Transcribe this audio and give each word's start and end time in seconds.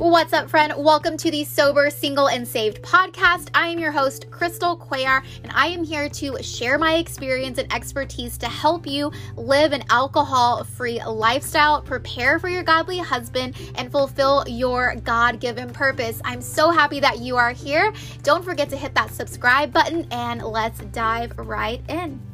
What's 0.00 0.32
up, 0.32 0.48
friend? 0.48 0.72
Welcome 0.78 1.18
to 1.18 1.30
the 1.30 1.44
Sober, 1.44 1.90
Single, 1.90 2.30
and 2.30 2.48
Saved 2.48 2.80
podcast. 2.80 3.50
I 3.52 3.68
am 3.68 3.78
your 3.78 3.92
host, 3.92 4.30
Crystal 4.30 4.74
Cuellar, 4.74 5.22
and 5.42 5.52
I 5.54 5.66
am 5.66 5.84
here 5.84 6.08
to 6.08 6.42
share 6.42 6.78
my 6.78 6.94
experience 6.94 7.58
and 7.58 7.70
expertise 7.70 8.38
to 8.38 8.46
help 8.46 8.86
you 8.86 9.12
live 9.36 9.72
an 9.74 9.84
alcohol 9.90 10.64
free 10.64 11.04
lifestyle, 11.04 11.82
prepare 11.82 12.38
for 12.38 12.48
your 12.48 12.62
godly 12.62 12.96
husband, 12.96 13.54
and 13.74 13.92
fulfill 13.92 14.42
your 14.48 14.94
God 14.96 15.38
given 15.38 15.68
purpose. 15.68 16.22
I'm 16.24 16.40
so 16.40 16.70
happy 16.70 17.00
that 17.00 17.18
you 17.18 17.36
are 17.36 17.52
here. 17.52 17.92
Don't 18.22 18.42
forget 18.42 18.70
to 18.70 18.78
hit 18.78 18.94
that 18.94 19.10
subscribe 19.10 19.70
button, 19.70 20.08
and 20.12 20.40
let's 20.40 20.80
dive 20.80 21.36
right 21.36 21.82
in. 21.90 22.29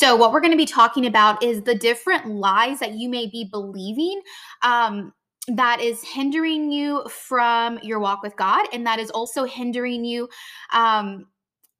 So, 0.00 0.16
what 0.16 0.32
we're 0.32 0.40
going 0.40 0.52
to 0.52 0.56
be 0.56 0.64
talking 0.64 1.04
about 1.04 1.42
is 1.42 1.60
the 1.60 1.74
different 1.74 2.26
lies 2.26 2.78
that 2.78 2.94
you 2.94 3.10
may 3.10 3.26
be 3.26 3.44
believing. 3.44 4.22
Um, 4.62 5.12
that 5.48 5.82
is 5.82 6.02
hindering 6.02 6.72
you 6.72 7.04
from 7.10 7.78
your 7.82 7.98
walk 7.98 8.22
with 8.22 8.34
God, 8.36 8.66
and 8.72 8.86
that 8.86 8.98
is 8.98 9.10
also 9.10 9.44
hindering 9.44 10.06
you 10.06 10.30
um, 10.72 11.26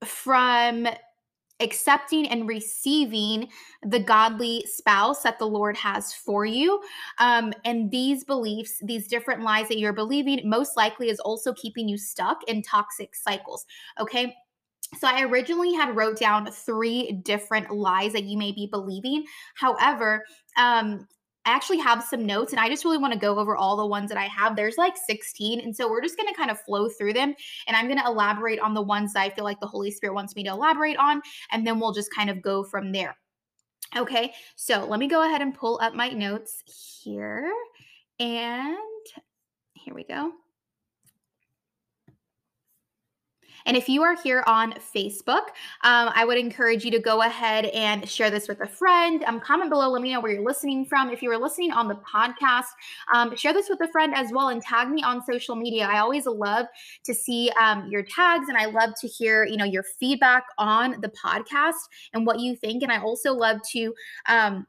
from 0.04 0.86
accepting 1.60 2.28
and 2.28 2.46
receiving 2.46 3.48
the 3.84 4.00
godly 4.00 4.66
spouse 4.66 5.22
that 5.22 5.38
the 5.38 5.46
Lord 5.46 5.78
has 5.78 6.12
for 6.12 6.44
you. 6.44 6.82
Um, 7.16 7.54
and 7.64 7.90
these 7.90 8.22
beliefs, 8.24 8.82
these 8.82 9.08
different 9.08 9.40
lies 9.40 9.68
that 9.68 9.78
you're 9.78 9.94
believing, 9.94 10.46
most 10.46 10.76
likely 10.76 11.08
is 11.08 11.20
also 11.20 11.54
keeping 11.54 11.88
you 11.88 11.96
stuck 11.96 12.44
in 12.46 12.60
toxic 12.60 13.14
cycles. 13.14 13.64
Okay. 13.98 14.36
So 14.98 15.06
I 15.06 15.22
originally 15.22 15.72
had 15.72 15.94
wrote 15.94 16.18
down 16.18 16.50
three 16.50 17.12
different 17.24 17.70
lies 17.70 18.12
that 18.12 18.24
you 18.24 18.36
may 18.36 18.52
be 18.52 18.66
believing. 18.66 19.24
However, 19.54 20.24
um, 20.56 21.06
I 21.46 21.52
actually 21.52 21.78
have 21.78 22.04
some 22.04 22.26
notes 22.26 22.52
and 22.52 22.60
I 22.60 22.68
just 22.68 22.84
really 22.84 22.98
want 22.98 23.14
to 23.14 23.18
go 23.18 23.38
over 23.38 23.56
all 23.56 23.76
the 23.76 23.86
ones 23.86 24.10
that 24.10 24.18
I 24.18 24.26
have. 24.26 24.56
There's 24.56 24.76
like 24.76 24.96
16. 24.96 25.60
And 25.60 25.74
so 25.74 25.88
we're 25.88 26.02
just 26.02 26.16
going 26.16 26.28
to 26.28 26.34
kind 26.34 26.50
of 26.50 26.60
flow 26.60 26.88
through 26.88 27.14
them 27.14 27.34
and 27.66 27.76
I'm 27.76 27.86
going 27.86 27.98
to 27.98 28.06
elaborate 28.06 28.60
on 28.60 28.74
the 28.74 28.82
ones 28.82 29.14
that 29.14 29.20
I 29.20 29.30
feel 29.30 29.44
like 29.44 29.60
the 29.60 29.66
Holy 29.66 29.90
Spirit 29.90 30.14
wants 30.14 30.36
me 30.36 30.44
to 30.44 30.50
elaborate 30.50 30.98
on. 30.98 31.22
And 31.50 31.66
then 31.66 31.80
we'll 31.80 31.92
just 31.92 32.12
kind 32.14 32.28
of 32.28 32.42
go 32.42 32.62
from 32.62 32.92
there. 32.92 33.16
Okay. 33.96 34.34
So 34.56 34.84
let 34.84 35.00
me 35.00 35.08
go 35.08 35.24
ahead 35.24 35.40
and 35.40 35.54
pull 35.54 35.80
up 35.82 35.94
my 35.94 36.10
notes 36.10 36.62
here. 37.02 37.50
And 38.18 38.76
here 39.74 39.94
we 39.94 40.04
go. 40.04 40.32
And 43.66 43.76
if 43.76 43.88
you 43.88 44.02
are 44.02 44.16
here 44.20 44.42
on 44.46 44.72
Facebook, 44.94 45.48
um, 45.82 46.10
I 46.14 46.24
would 46.24 46.38
encourage 46.38 46.84
you 46.84 46.90
to 46.92 46.98
go 46.98 47.22
ahead 47.22 47.66
and 47.66 48.08
share 48.08 48.30
this 48.30 48.48
with 48.48 48.60
a 48.60 48.66
friend. 48.66 49.22
Um, 49.24 49.40
comment 49.40 49.70
below, 49.70 49.88
let 49.90 50.02
me 50.02 50.12
know 50.12 50.20
where 50.20 50.32
you're 50.32 50.44
listening 50.44 50.84
from. 50.86 51.10
If 51.10 51.22
you 51.22 51.30
are 51.30 51.38
listening 51.38 51.72
on 51.72 51.88
the 51.88 51.96
podcast, 51.96 52.66
um, 53.12 53.36
share 53.36 53.52
this 53.52 53.68
with 53.68 53.80
a 53.80 53.88
friend 53.88 54.14
as 54.14 54.30
well 54.32 54.48
and 54.48 54.62
tag 54.62 54.88
me 54.88 55.02
on 55.02 55.24
social 55.24 55.56
media. 55.56 55.86
I 55.86 55.98
always 55.98 56.26
love 56.26 56.66
to 57.04 57.14
see 57.14 57.50
um, 57.60 57.88
your 57.90 58.02
tags 58.02 58.48
and 58.48 58.56
I 58.56 58.66
love 58.66 58.90
to 59.00 59.08
hear, 59.08 59.44
you 59.44 59.56
know, 59.56 59.64
your 59.64 59.82
feedback 59.82 60.44
on 60.58 61.00
the 61.00 61.08
podcast 61.10 61.88
and 62.12 62.26
what 62.26 62.40
you 62.40 62.56
think. 62.56 62.82
And 62.82 62.92
I 62.92 63.00
also 63.00 63.32
love 63.32 63.58
to, 63.72 63.94
um, 64.28 64.66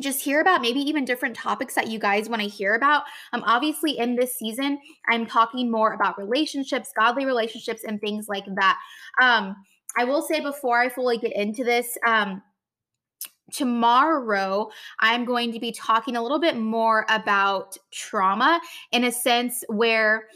just 0.00 0.22
hear 0.22 0.40
about 0.40 0.62
maybe 0.62 0.80
even 0.80 1.04
different 1.04 1.36
topics 1.36 1.74
that 1.74 1.88
you 1.88 1.98
guys 1.98 2.28
want 2.28 2.42
to 2.42 2.48
hear 2.48 2.74
about. 2.74 3.04
Um, 3.32 3.42
obviously, 3.44 3.98
in 3.98 4.16
this 4.16 4.36
season, 4.36 4.78
I'm 5.08 5.26
talking 5.26 5.70
more 5.70 5.92
about 5.92 6.18
relationships, 6.18 6.92
godly 6.96 7.24
relationships, 7.24 7.84
and 7.84 8.00
things 8.00 8.26
like 8.28 8.44
that. 8.56 8.78
Um, 9.20 9.56
I 9.96 10.04
will 10.04 10.22
say 10.22 10.40
before 10.40 10.80
I 10.80 10.88
fully 10.88 11.18
get 11.18 11.34
into 11.34 11.64
this, 11.64 11.96
um, 12.06 12.42
tomorrow 13.52 14.68
I'm 15.00 15.24
going 15.24 15.52
to 15.52 15.60
be 15.60 15.72
talking 15.72 16.16
a 16.16 16.22
little 16.22 16.40
bit 16.40 16.56
more 16.56 17.06
about 17.08 17.76
trauma 17.92 18.60
in 18.92 19.04
a 19.04 19.12
sense 19.12 19.64
where 19.68 20.28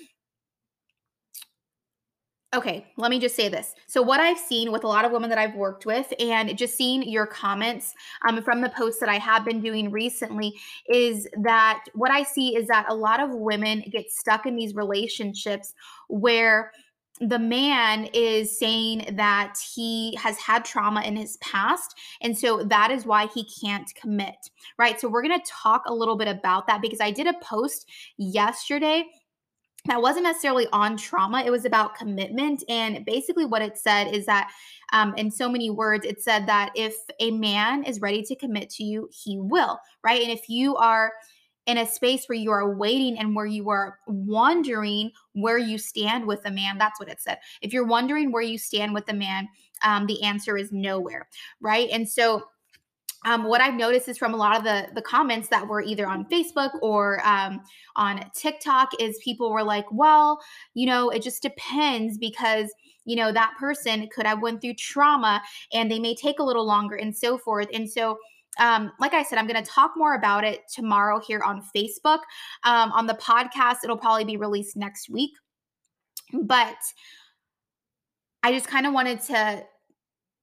Okay, 2.55 2.85
let 2.99 3.11
me 3.11 3.19
just 3.19 3.35
say 3.35 3.49
this. 3.49 3.75
So, 3.87 4.03
what 4.03 4.21
I've 4.21 4.39
seen 4.39 4.73
with 4.73 4.85
a 4.85 4.87
lot 4.87 5.07
of 5.07 5.13
women 5.13 5.31
that 5.31 5.39
I've 5.39 5.55
worked 5.55 5.87
with, 5.87 6.13
and 6.21 6.57
just 6.59 6.77
seeing 6.77 7.03
your 7.03 7.25
comments 7.27 7.95
um, 8.29 8.43
from 8.43 8.61
the 8.61 8.69
posts 8.69 9.01
that 9.01 9.09
I 9.09 9.17
have 9.17 9.43
been 9.43 9.63
doing 9.63 9.91
recently, 9.91 10.53
is 10.87 11.27
that 11.45 11.85
what 11.95 12.11
I 12.11 12.23
see 12.23 12.55
is 12.55 12.67
that 12.69 12.85
a 12.91 12.95
lot 12.95 13.21
of 13.21 13.31
women 13.31 13.83
get 13.91 14.11
stuck 14.11 14.45
in 14.45 14.55
these 14.55 14.75
relationships 14.75 15.73
where 16.09 16.73
the 17.21 17.39
man 17.39 18.07
is 18.13 18.59
saying 18.59 19.15
that 19.17 19.55
he 19.75 20.15
has 20.17 20.37
had 20.39 20.63
trauma 20.63 21.01
in 21.03 21.17
his 21.17 21.39
past. 21.39 21.99
And 22.21 22.37
so 22.37 22.65
that 22.65 22.91
is 22.91 23.07
why 23.07 23.29
he 23.29 23.47
can't 23.63 23.91
commit, 23.95 24.37
right? 24.79 25.01
So, 25.01 25.09
we're 25.09 25.23
going 25.27 25.41
to 25.41 25.47
talk 25.51 25.85
a 25.87 25.95
little 25.95 26.17
bit 26.17 26.29
about 26.29 26.67
that 26.67 26.83
because 26.83 27.01
I 27.01 27.13
did 27.13 27.27
a 27.29 27.35
post 27.43 27.89
yesterday 28.19 29.07
that 29.87 30.01
wasn't 30.01 30.25
necessarily 30.25 30.69
on 30.73 30.97
trauma. 30.97 31.43
It 31.43 31.51
was 31.51 31.65
about 31.65 31.97
commitment. 31.97 32.63
And 32.69 33.05
basically, 33.05 33.45
what 33.45 33.63
it 33.63 33.77
said 33.77 34.15
is 34.15 34.27
that, 34.27 34.51
um, 34.93 35.15
in 35.17 35.31
so 35.31 35.49
many 35.49 35.71
words, 35.71 36.07
it 36.07 36.23
said 36.23 36.47
that 36.47 36.71
if 36.75 36.95
a 37.19 37.31
man 37.33 37.83
is 37.85 38.01
ready 38.01 38.23
to 38.23 38.37
commit 38.37 38.71
to 38.71 38.85
you, 38.85 39.09
he 39.13 39.39
will, 39.39 39.81
right? 40.05 40.23
And 40.23 40.31
if 40.31 40.49
you 40.49 40.77
are 40.77 41.13
in 41.67 41.79
a 41.79 41.87
space 41.87 42.27
where 42.27 42.39
you 42.39 42.51
are 42.51 42.75
waiting 42.75 43.19
and 43.19 43.35
where 43.35 43.47
you 43.47 43.71
are 43.71 43.99
wondering 44.07 45.11
where 45.33 45.59
you 45.59 45.79
stand 45.79 46.27
with 46.27 46.41
a 46.45 46.51
man, 46.51 46.79
that's 46.79 46.99
what 46.99 47.09
it 47.09 47.21
said. 47.21 47.39
If 47.61 47.73
you're 47.73 47.87
wondering 47.87 48.33
where 48.33 48.43
you 48.43 48.59
stand 48.59 48.95
with 48.95 49.09
a 49.09 49.15
man, 49.15 49.49
um, 49.83 50.07
the 50.07 50.23
answer 50.23 50.57
is 50.57 50.73
nowhere, 50.73 51.29
right? 51.61 51.89
And 51.91 52.09
so, 52.09 52.45
um, 53.25 53.45
what 53.45 53.61
I've 53.61 53.75
noticed 53.75 54.09
is 54.09 54.19
from 54.19 54.35
a 54.35 54.37
lot 54.37 54.57
of 54.57 54.65
the 54.65 54.89
the 54.95 55.03
comments 55.03 55.49
that 55.49 55.67
were 55.67 55.81
either 55.81 56.07
on 56.07 56.25
Facebook 56.27 56.71
or 56.83 57.25
um, 57.27 57.63
on 57.97 58.25
TikTok 58.35 58.91
is 59.01 59.19
people 59.23 59.53
were 59.53 59.63
like, 59.63 59.87
well, 59.91 60.41
you 60.75 60.87
know, 60.87 61.11
it 61.11 61.23
just 61.23 61.43
depends 61.43 62.19
because 62.19 62.73
you 63.05 63.17
know 63.17 63.33
that 63.33 63.53
person 63.59 64.09
could 64.15 64.27
have 64.27 64.43
went 64.43 64.61
through 64.61 64.75
trauma 64.75 65.43
and 65.73 65.91
they 65.91 65.99
may 65.99 66.15
take 66.15 66.39
a 66.39 66.43
little 66.43 66.67
longer 66.67 66.97
and 66.97 67.17
so 67.17 67.39
forth. 67.39 67.69
And 67.73 67.89
so 67.89 68.19
um, 68.59 68.93
like 69.01 69.15
I 69.15 69.23
said, 69.23 69.39
I'm 69.39 69.47
going 69.47 69.63
to 69.63 69.71
talk 69.71 69.93
more 69.97 70.15
about 70.15 70.45
it 70.45 70.63
tomorrow 70.73 71.21
here 71.27 71.41
on 71.41 71.63
Facebook. 71.75 72.19
Um, 72.65 72.93
on 72.93 73.07
the 73.07 73.15
podcast, 73.15 73.77
it'll 73.83 73.97
probably 73.97 74.25
be 74.25 74.37
released 74.37 74.77
next 74.77 75.09
week. 75.09 75.31
But 76.35 76.77
I 78.43 78.53
just 78.53 78.67
kind 78.67 78.87
of 78.87 78.93
wanted 78.93 79.23
to 79.23 79.65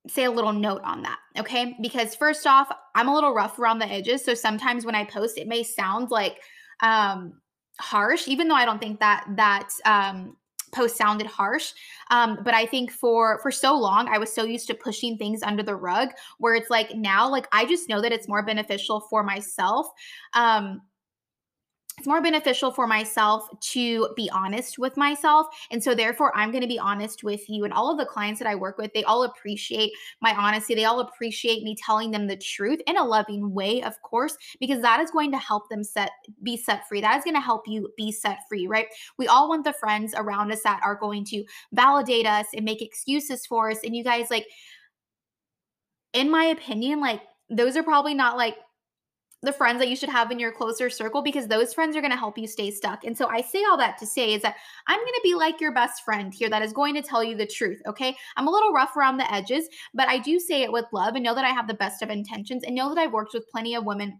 say 0.07 0.23
a 0.23 0.31
little 0.31 0.53
note 0.53 0.81
on 0.83 1.03
that, 1.03 1.19
okay? 1.37 1.75
Because 1.81 2.15
first 2.15 2.47
off, 2.47 2.71
I'm 2.95 3.07
a 3.07 3.13
little 3.13 3.33
rough 3.33 3.59
around 3.59 3.79
the 3.79 3.87
edges, 3.87 4.23
so 4.23 4.33
sometimes 4.33 4.85
when 4.85 4.95
I 4.95 5.03
post 5.05 5.37
it 5.37 5.47
may 5.47 5.63
sound 5.63 6.11
like 6.11 6.39
um 6.81 7.33
harsh 7.77 8.27
even 8.27 8.47
though 8.47 8.55
I 8.55 8.65
don't 8.65 8.79
think 8.79 8.99
that 8.99 9.25
that 9.35 9.69
um 9.85 10.37
post 10.71 10.97
sounded 10.97 11.27
harsh 11.27 11.73
um, 12.11 12.39
but 12.43 12.53
i 12.53 12.65
think 12.65 12.91
for 12.91 13.39
for 13.39 13.51
so 13.51 13.77
long 13.77 14.07
i 14.07 14.17
was 14.17 14.31
so 14.31 14.43
used 14.43 14.67
to 14.67 14.73
pushing 14.73 15.17
things 15.17 15.41
under 15.43 15.63
the 15.63 15.75
rug 15.75 16.09
where 16.37 16.55
it's 16.55 16.69
like 16.69 16.95
now 16.95 17.29
like 17.29 17.47
i 17.51 17.65
just 17.65 17.89
know 17.89 18.01
that 18.01 18.11
it's 18.11 18.27
more 18.27 18.43
beneficial 18.43 19.01
for 19.09 19.23
myself 19.23 19.87
um, 20.33 20.81
it's 21.99 22.07
more 22.07 22.21
beneficial 22.21 22.71
for 22.71 22.87
myself 22.87 23.49
to 23.59 24.07
be 24.15 24.29
honest 24.31 24.79
with 24.79 24.95
myself. 24.95 25.47
And 25.69 25.83
so, 25.83 25.93
therefore, 25.93 26.35
I'm 26.35 26.49
going 26.49 26.61
to 26.61 26.67
be 26.67 26.79
honest 26.79 27.25
with 27.25 27.49
you. 27.49 27.65
And 27.65 27.73
all 27.73 27.91
of 27.91 27.97
the 27.97 28.05
clients 28.05 28.39
that 28.39 28.47
I 28.47 28.55
work 28.55 28.77
with, 28.77 28.93
they 28.93 29.03
all 29.03 29.23
appreciate 29.23 29.91
my 30.21 30.33
honesty. 30.33 30.75
They 30.75 30.85
all 30.85 31.01
appreciate 31.01 31.61
me 31.61 31.75
telling 31.75 32.11
them 32.11 32.27
the 32.27 32.37
truth 32.37 32.79
in 32.87 32.95
a 32.95 33.03
loving 33.03 33.53
way, 33.53 33.83
of 33.83 34.01
course, 34.01 34.37
because 34.61 34.81
that 34.81 35.01
is 35.01 35.11
going 35.11 35.31
to 35.31 35.37
help 35.37 35.67
them 35.69 35.83
set 35.83 36.11
be 36.41 36.55
set 36.55 36.87
free. 36.87 37.01
That 37.01 37.17
is 37.17 37.25
going 37.25 37.35
to 37.35 37.41
help 37.41 37.67
you 37.67 37.91
be 37.97 38.13
set 38.13 38.39
free, 38.47 38.65
right? 38.65 38.87
We 39.17 39.27
all 39.27 39.49
want 39.49 39.65
the 39.65 39.73
friends 39.73 40.13
around 40.15 40.53
us 40.53 40.61
that 40.63 40.79
are 40.81 40.95
going 40.95 41.25
to 41.25 41.43
validate 41.73 42.25
us 42.25 42.45
and 42.55 42.63
make 42.63 42.81
excuses 42.81 43.45
for 43.45 43.71
us. 43.71 43.79
And 43.83 43.93
you 43.93 44.05
guys, 44.05 44.31
like, 44.31 44.47
in 46.13 46.31
my 46.31 46.45
opinion, 46.45 47.01
like, 47.01 47.21
those 47.49 47.75
are 47.75 47.83
probably 47.83 48.13
not 48.13 48.37
like 48.37 48.55
the 49.41 49.53
friends 49.53 49.79
that 49.79 49.87
you 49.87 49.95
should 49.95 50.09
have 50.09 50.31
in 50.31 50.39
your 50.39 50.51
closer 50.51 50.89
circle 50.89 51.21
because 51.21 51.47
those 51.47 51.73
friends 51.73 51.95
are 51.95 52.01
going 52.01 52.11
to 52.11 52.17
help 52.17 52.37
you 52.37 52.47
stay 52.47 52.71
stuck. 52.71 53.05
And 53.05 53.17
so 53.17 53.27
I 53.27 53.41
say 53.41 53.63
all 53.63 53.77
that 53.77 53.97
to 53.99 54.05
say 54.05 54.33
is 54.33 54.41
that 54.41 54.55
I'm 54.87 54.99
going 54.99 55.13
to 55.13 55.21
be 55.23 55.33
like 55.33 55.61
your 55.61 55.73
best 55.73 56.03
friend 56.03 56.33
here 56.33 56.49
that 56.49 56.61
is 56.61 56.73
going 56.73 56.93
to 56.95 57.01
tell 57.01 57.23
you 57.23 57.35
the 57.37 57.47
truth, 57.47 57.81
okay? 57.87 58.15
I'm 58.35 58.47
a 58.47 58.51
little 58.51 58.73
rough 58.73 58.97
around 58.97 59.17
the 59.17 59.33
edges, 59.33 59.69
but 59.93 60.09
I 60.09 60.19
do 60.19 60.39
say 60.39 60.63
it 60.63 60.71
with 60.71 60.85
love 60.91 61.15
and 61.15 61.23
know 61.23 61.35
that 61.35 61.45
I 61.45 61.49
have 61.49 61.67
the 61.67 61.73
best 61.73 62.01
of 62.01 62.09
intentions 62.09 62.63
and 62.63 62.75
know 62.75 62.93
that 62.93 62.99
I've 62.99 63.13
worked 63.13 63.33
with 63.33 63.49
plenty 63.49 63.75
of 63.75 63.85
women 63.85 64.19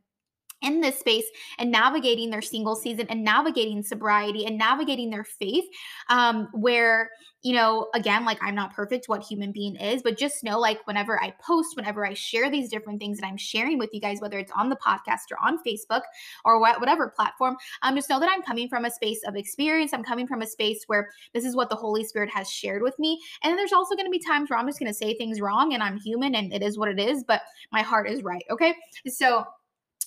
in 0.62 0.82
this 0.82 1.00
space 1.00 1.26
and 1.58 1.72
navigating 1.72 2.30
their 2.30 2.42
single 2.42 2.76
season 2.76 3.08
and 3.10 3.24
navigating 3.24 3.82
sobriety 3.82 4.46
and 4.46 4.58
navigating 4.58 5.10
their 5.10 5.24
faith 5.24 5.66
um 6.10 6.48
where 6.54 7.10
you 7.42 7.54
know 7.54 7.88
again 7.94 8.26
like 8.26 8.38
i'm 8.42 8.56
not 8.56 8.74
perfect 8.74 9.08
what 9.08 9.24
human 9.24 9.52
being 9.52 9.76
is 9.78 10.02
but 10.04 10.18
just 10.18 10.44
know 10.44 10.60
like 10.60 10.86
whenever 10.86 11.22
i 11.24 11.34
post 11.42 11.76
whenever 11.76 12.06
i 12.06 12.14
share 12.14 12.52
these 12.52 12.70
different 12.70 13.00
things 13.00 13.18
that 13.18 13.26
i'm 13.26 13.38
sharing 13.38 13.78
with 13.78 13.90
you 13.94 14.02
guys 14.02 14.20
whether 14.20 14.38
it's 14.38 14.52
on 14.52 14.70
the 14.70 14.76
podcast 14.76 15.32
or 15.32 15.38
on 15.42 15.58
facebook 15.64 16.02
or 16.44 16.60
whatever 16.60 17.10
platform 17.10 17.56
um 17.82 17.96
just 17.96 18.10
know 18.10 18.20
that 18.20 18.30
i'm 18.30 18.42
coming 18.42 18.68
from 18.68 18.86
a 18.86 18.92
space 18.92 19.22
of 19.28 19.36
experience. 19.36 19.94
I'm 19.94 20.04
coming 20.04 20.28
from 20.28 20.42
a 20.42 20.48
space 20.48 20.84
where 20.88 21.10
this 21.34 21.46
is 21.46 21.56
what 21.56 21.70
the 21.70 21.76
holy 21.76 22.04
spirit 22.04 22.30
has 22.32 22.50
shared 22.50 22.82
with 22.82 22.98
me. 23.00 23.20
And 23.44 23.58
there's 23.58 23.74
also 23.74 23.96
going 23.96 24.06
to 24.06 24.12
be 24.12 24.20
times 24.20 24.50
where 24.50 24.60
i'm 24.60 24.68
just 24.68 24.80
going 24.80 24.92
to 24.92 24.94
say 24.94 25.16
things 25.16 25.42
wrong 25.42 25.74
and 25.74 25.82
i'm 25.82 25.98
human 25.98 26.36
and 26.36 26.54
it 26.54 26.62
is 26.62 26.78
what 26.78 26.90
it 26.90 27.00
is 27.00 27.24
but 27.24 27.42
my 27.72 27.82
heart 27.82 28.10
is 28.10 28.24
right 28.24 28.44
okay? 28.50 28.74
So 29.08 29.46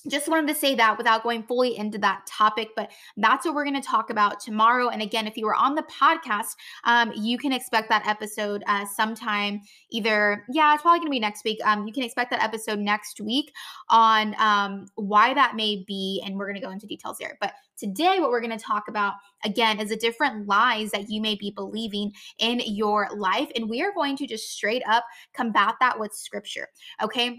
just 0.09 0.29
wanted 0.29 0.49
to 0.49 0.55
say 0.55 0.75
that 0.75 0.99
without 0.99 1.23
going 1.23 1.43
fully 1.43 1.77
into 1.77 1.99
that 1.99 2.27
topic 2.27 2.71
but 2.77 2.91
that's 3.17 3.45
what 3.45 3.55
we're 3.55 3.65
going 3.65 3.81
to 3.81 3.87
talk 3.87 4.11
about 4.11 4.41
tomorrow. 4.41 4.89
And 4.89 5.03
again 5.03 5.27
if 5.27 5.37
you 5.37 5.47
were 5.47 5.55
on 5.55 5.75
the 5.75 5.85
podcast 5.85 6.57
um, 6.85 7.13
you 7.17 7.39
can 7.39 7.53
expect 7.53 7.89
that 7.89 8.07
episode 8.07 8.63
uh, 8.67 8.85
sometime 8.87 9.61
either 9.91 10.45
yeah 10.51 10.75
it's 10.75 10.83
probably 10.83 11.01
going 11.01 11.09
to 11.09 11.13
be 11.13 11.21
next 11.21 11.45
week. 11.45 11.59
Um, 11.65 11.87
you 11.87 11.93
can 11.93 12.03
expect 12.03 12.31
that 12.31 12.43
episode 12.43 12.79
next 12.79 13.21
week 13.21 13.53
on 13.89 14.35
um, 14.39 14.87
why 14.95 15.35
that 15.35 15.57
may 15.57 15.85
be 15.87 16.23
and 16.25 16.37
we're 16.37 16.47
going 16.47 16.61
to 16.61 16.67
go 16.67 16.73
into 16.73 16.87
details 16.87 17.19
there. 17.19 17.37
But 17.41 17.53
today 17.83 18.21
what 18.21 18.31
we're 18.31 18.41
going 18.41 18.57
to 18.57 18.65
talk 18.65 18.89
about 18.89 19.15
again 19.45 19.81
is 19.81 19.89
the 19.89 19.97
different 19.97 20.47
lies 20.47 20.91
that 20.93 21.11
you 21.11 21.21
may 21.21 21.35
be 21.35 21.51
believing 21.51 22.13
in 22.39 22.61
your 22.65 23.09
life 23.17 23.51
and 23.57 23.69
we 23.69 23.83
are 23.83 23.93
going 23.93 24.17
to 24.17 24.27
just 24.27 24.51
straight 24.51 24.83
up 24.89 25.05
combat 25.35 25.75
that 25.81 25.99
with 25.99 26.13
scripture 26.15 26.69
okay 27.03 27.37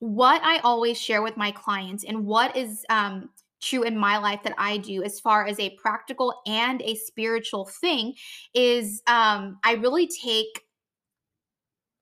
what 0.00 0.40
I 0.44 0.58
always 0.58 1.00
share 1.00 1.22
with 1.22 1.36
my 1.36 1.50
clients 1.50 2.04
and 2.04 2.24
what 2.24 2.56
is 2.56 2.84
um, 2.88 3.30
true 3.60 3.82
in 3.82 3.96
my 3.96 4.18
life 4.18 4.40
that 4.44 4.54
I 4.56 4.78
do 4.78 5.02
as 5.02 5.18
far 5.18 5.46
as 5.46 5.58
a 5.58 5.70
practical 5.70 6.40
and 6.46 6.80
a 6.82 6.94
spiritual 6.94 7.64
thing 7.66 8.14
is 8.54 9.02
um, 9.06 9.58
I 9.64 9.74
really 9.74 10.08
take 10.08 10.64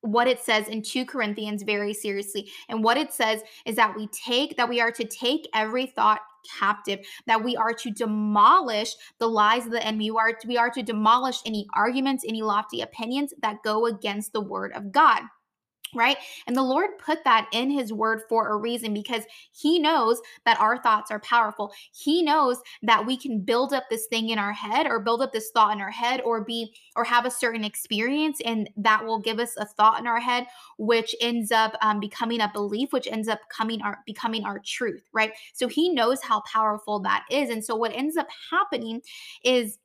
what 0.01 0.27
it 0.27 0.39
says 0.39 0.67
in 0.67 0.83
2 0.83 1.05
Corinthians 1.05 1.63
very 1.63 1.93
seriously. 1.93 2.49
And 2.69 2.83
what 2.83 2.97
it 2.97 3.11
says 3.11 3.41
is 3.65 3.75
that 3.75 3.95
we 3.95 4.07
take, 4.07 4.55
that 4.55 4.69
we 4.69 4.79
are 4.79 4.91
to 4.91 5.03
take 5.03 5.49
every 5.53 5.87
thought 5.87 6.21
captive, 6.59 6.99
that 7.25 7.43
we 7.43 7.57
are 7.57 7.73
to 7.73 7.91
demolish 7.91 8.95
the 9.19 9.27
lies 9.27 9.65
of 9.65 9.71
the 9.71 9.85
enemy. 9.85 10.11
We 10.11 10.17
are, 10.17 10.33
to, 10.33 10.47
we 10.47 10.57
are 10.57 10.69
to 10.69 10.83
demolish 10.83 11.39
any 11.45 11.67
arguments, 11.75 12.23
any 12.25 12.41
lofty 12.41 12.81
opinions 12.81 13.33
that 13.41 13.63
go 13.63 13.87
against 13.87 14.31
the 14.31 14.41
word 14.41 14.71
of 14.73 14.91
God 14.91 15.23
right? 15.95 16.17
And 16.45 16.55
the 16.55 16.63
Lord 16.63 16.97
put 16.97 17.23
that 17.23 17.47
in 17.51 17.69
his 17.69 17.93
word 17.93 18.21
for 18.29 18.49
a 18.49 18.57
reason 18.57 18.93
because 18.93 19.23
he 19.51 19.79
knows 19.79 20.19
that 20.45 20.59
our 20.59 20.81
thoughts 20.81 21.11
are 21.11 21.19
powerful. 21.19 21.71
He 21.93 22.21
knows 22.21 22.57
that 22.83 23.05
we 23.05 23.17
can 23.17 23.39
build 23.39 23.73
up 23.73 23.85
this 23.89 24.05
thing 24.07 24.29
in 24.29 24.39
our 24.39 24.53
head 24.53 24.87
or 24.87 24.99
build 24.99 25.21
up 25.21 25.31
this 25.31 25.51
thought 25.51 25.75
in 25.75 25.81
our 25.81 25.91
head 25.91 26.21
or 26.21 26.43
be 26.43 26.73
or 26.95 27.03
have 27.03 27.25
a 27.25 27.31
certain 27.31 27.63
experience 27.63 28.39
and 28.45 28.69
that 28.77 29.05
will 29.05 29.19
give 29.19 29.39
us 29.39 29.55
a 29.57 29.65
thought 29.65 29.99
in 29.99 30.07
our 30.07 30.19
head 30.19 30.47
which 30.77 31.15
ends 31.21 31.51
up 31.51 31.75
um, 31.81 31.99
becoming 31.99 32.41
a 32.41 32.51
belief 32.53 32.91
which 32.91 33.07
ends 33.07 33.27
up 33.27 33.39
coming 33.49 33.81
our 33.81 33.99
becoming 34.05 34.45
our 34.45 34.59
truth, 34.59 35.03
right? 35.13 35.31
So 35.53 35.67
he 35.67 35.89
knows 35.89 36.21
how 36.21 36.41
powerful 36.41 36.99
that 37.01 37.25
is. 37.29 37.49
And 37.49 37.63
so 37.63 37.75
what 37.75 37.93
ends 37.93 38.17
up 38.17 38.27
happening 38.51 39.01
is 39.43 39.77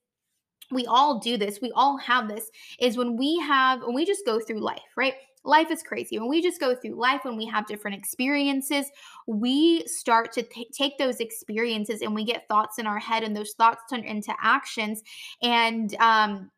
we 0.73 0.87
all 0.87 1.19
do 1.19 1.37
this 1.37 1.61
we 1.61 1.73
all 1.75 1.97
have 1.97 2.29
this 2.29 2.51
is 2.81 2.97
when 2.97 3.17
we 3.17 3.39
have 3.39 3.81
when 3.83 3.95
we 3.95 4.05
just 4.05 4.25
go 4.27 4.41
through 4.41 4.61
life 4.61 4.81
right 4.97 5.15
life 5.45 5.71
is 5.71 5.83
crazy. 5.83 6.19
When 6.19 6.29
we 6.29 6.43
just 6.43 6.61
go 6.61 6.75
through 6.75 6.95
life, 6.95 7.25
when 7.25 7.37
we 7.37 7.47
have 7.47 7.67
different 7.67 7.97
experiences, 7.97 8.87
we 9.27 9.87
start 9.87 10.33
to 10.33 10.45
take 10.73 10.99
those 10.99 11.21
experiences 11.21 12.03
and 12.03 12.15
we 12.15 12.25
get 12.25 12.47
thoughts 12.49 12.79
in 12.79 12.87
our 12.87 12.99
head, 12.99 13.23
and 13.23 13.37
those 13.37 13.53
thoughts 13.53 13.83
turn 13.91 14.05
into 14.05 14.33
actions. 14.41 15.03
And 15.43 15.95
um, 15.97 16.51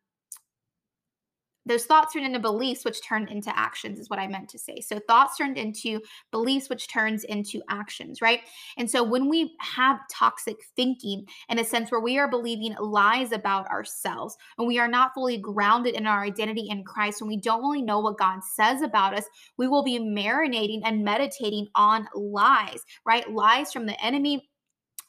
those 1.65 1.85
thoughts 1.85 2.13
turned 2.13 2.25
into 2.25 2.39
beliefs 2.39 2.85
which 2.85 3.03
turned 3.03 3.29
into 3.29 3.57
actions 3.57 3.99
is 3.99 4.09
what 4.09 4.19
i 4.19 4.27
meant 4.27 4.49
to 4.49 4.59
say. 4.59 4.79
So 4.79 4.99
thoughts 4.99 5.37
turned 5.37 5.57
into 5.57 6.01
beliefs 6.31 6.69
which 6.69 6.87
turns 6.87 7.23
into 7.23 7.61
actions 7.69 8.21
right? 8.21 8.41
And 8.77 8.89
so 8.89 9.03
when 9.03 9.29
we 9.29 9.55
have 9.59 9.99
toxic 10.11 10.57
thinking 10.75 11.25
in 11.49 11.59
a 11.59 11.63
sense 11.63 11.91
where 11.91 12.01
we 12.01 12.17
are 12.17 12.29
believing 12.29 12.75
lies 12.79 13.31
about 13.31 13.67
ourselves 13.69 14.37
and 14.57 14.67
we 14.67 14.79
are 14.79 14.87
not 14.87 15.13
fully 15.13 15.37
grounded 15.37 15.95
in 15.95 16.07
our 16.07 16.23
identity 16.23 16.67
in 16.69 16.83
christ 16.83 17.21
and 17.21 17.27
we 17.27 17.37
don't 17.37 17.61
really 17.61 17.81
know 17.81 17.99
what 17.99 18.17
god 18.17 18.43
says 18.43 18.81
about 18.81 19.13
us 19.13 19.25
we 19.57 19.67
will 19.67 19.83
be 19.83 19.99
marinating 19.99 20.81
and 20.83 21.03
meditating 21.03 21.67
on 21.75 22.07
lies 22.15 22.83
right? 23.05 23.29
Lies 23.31 23.71
from 23.71 23.85
the 23.85 23.99
enemy 24.03 24.49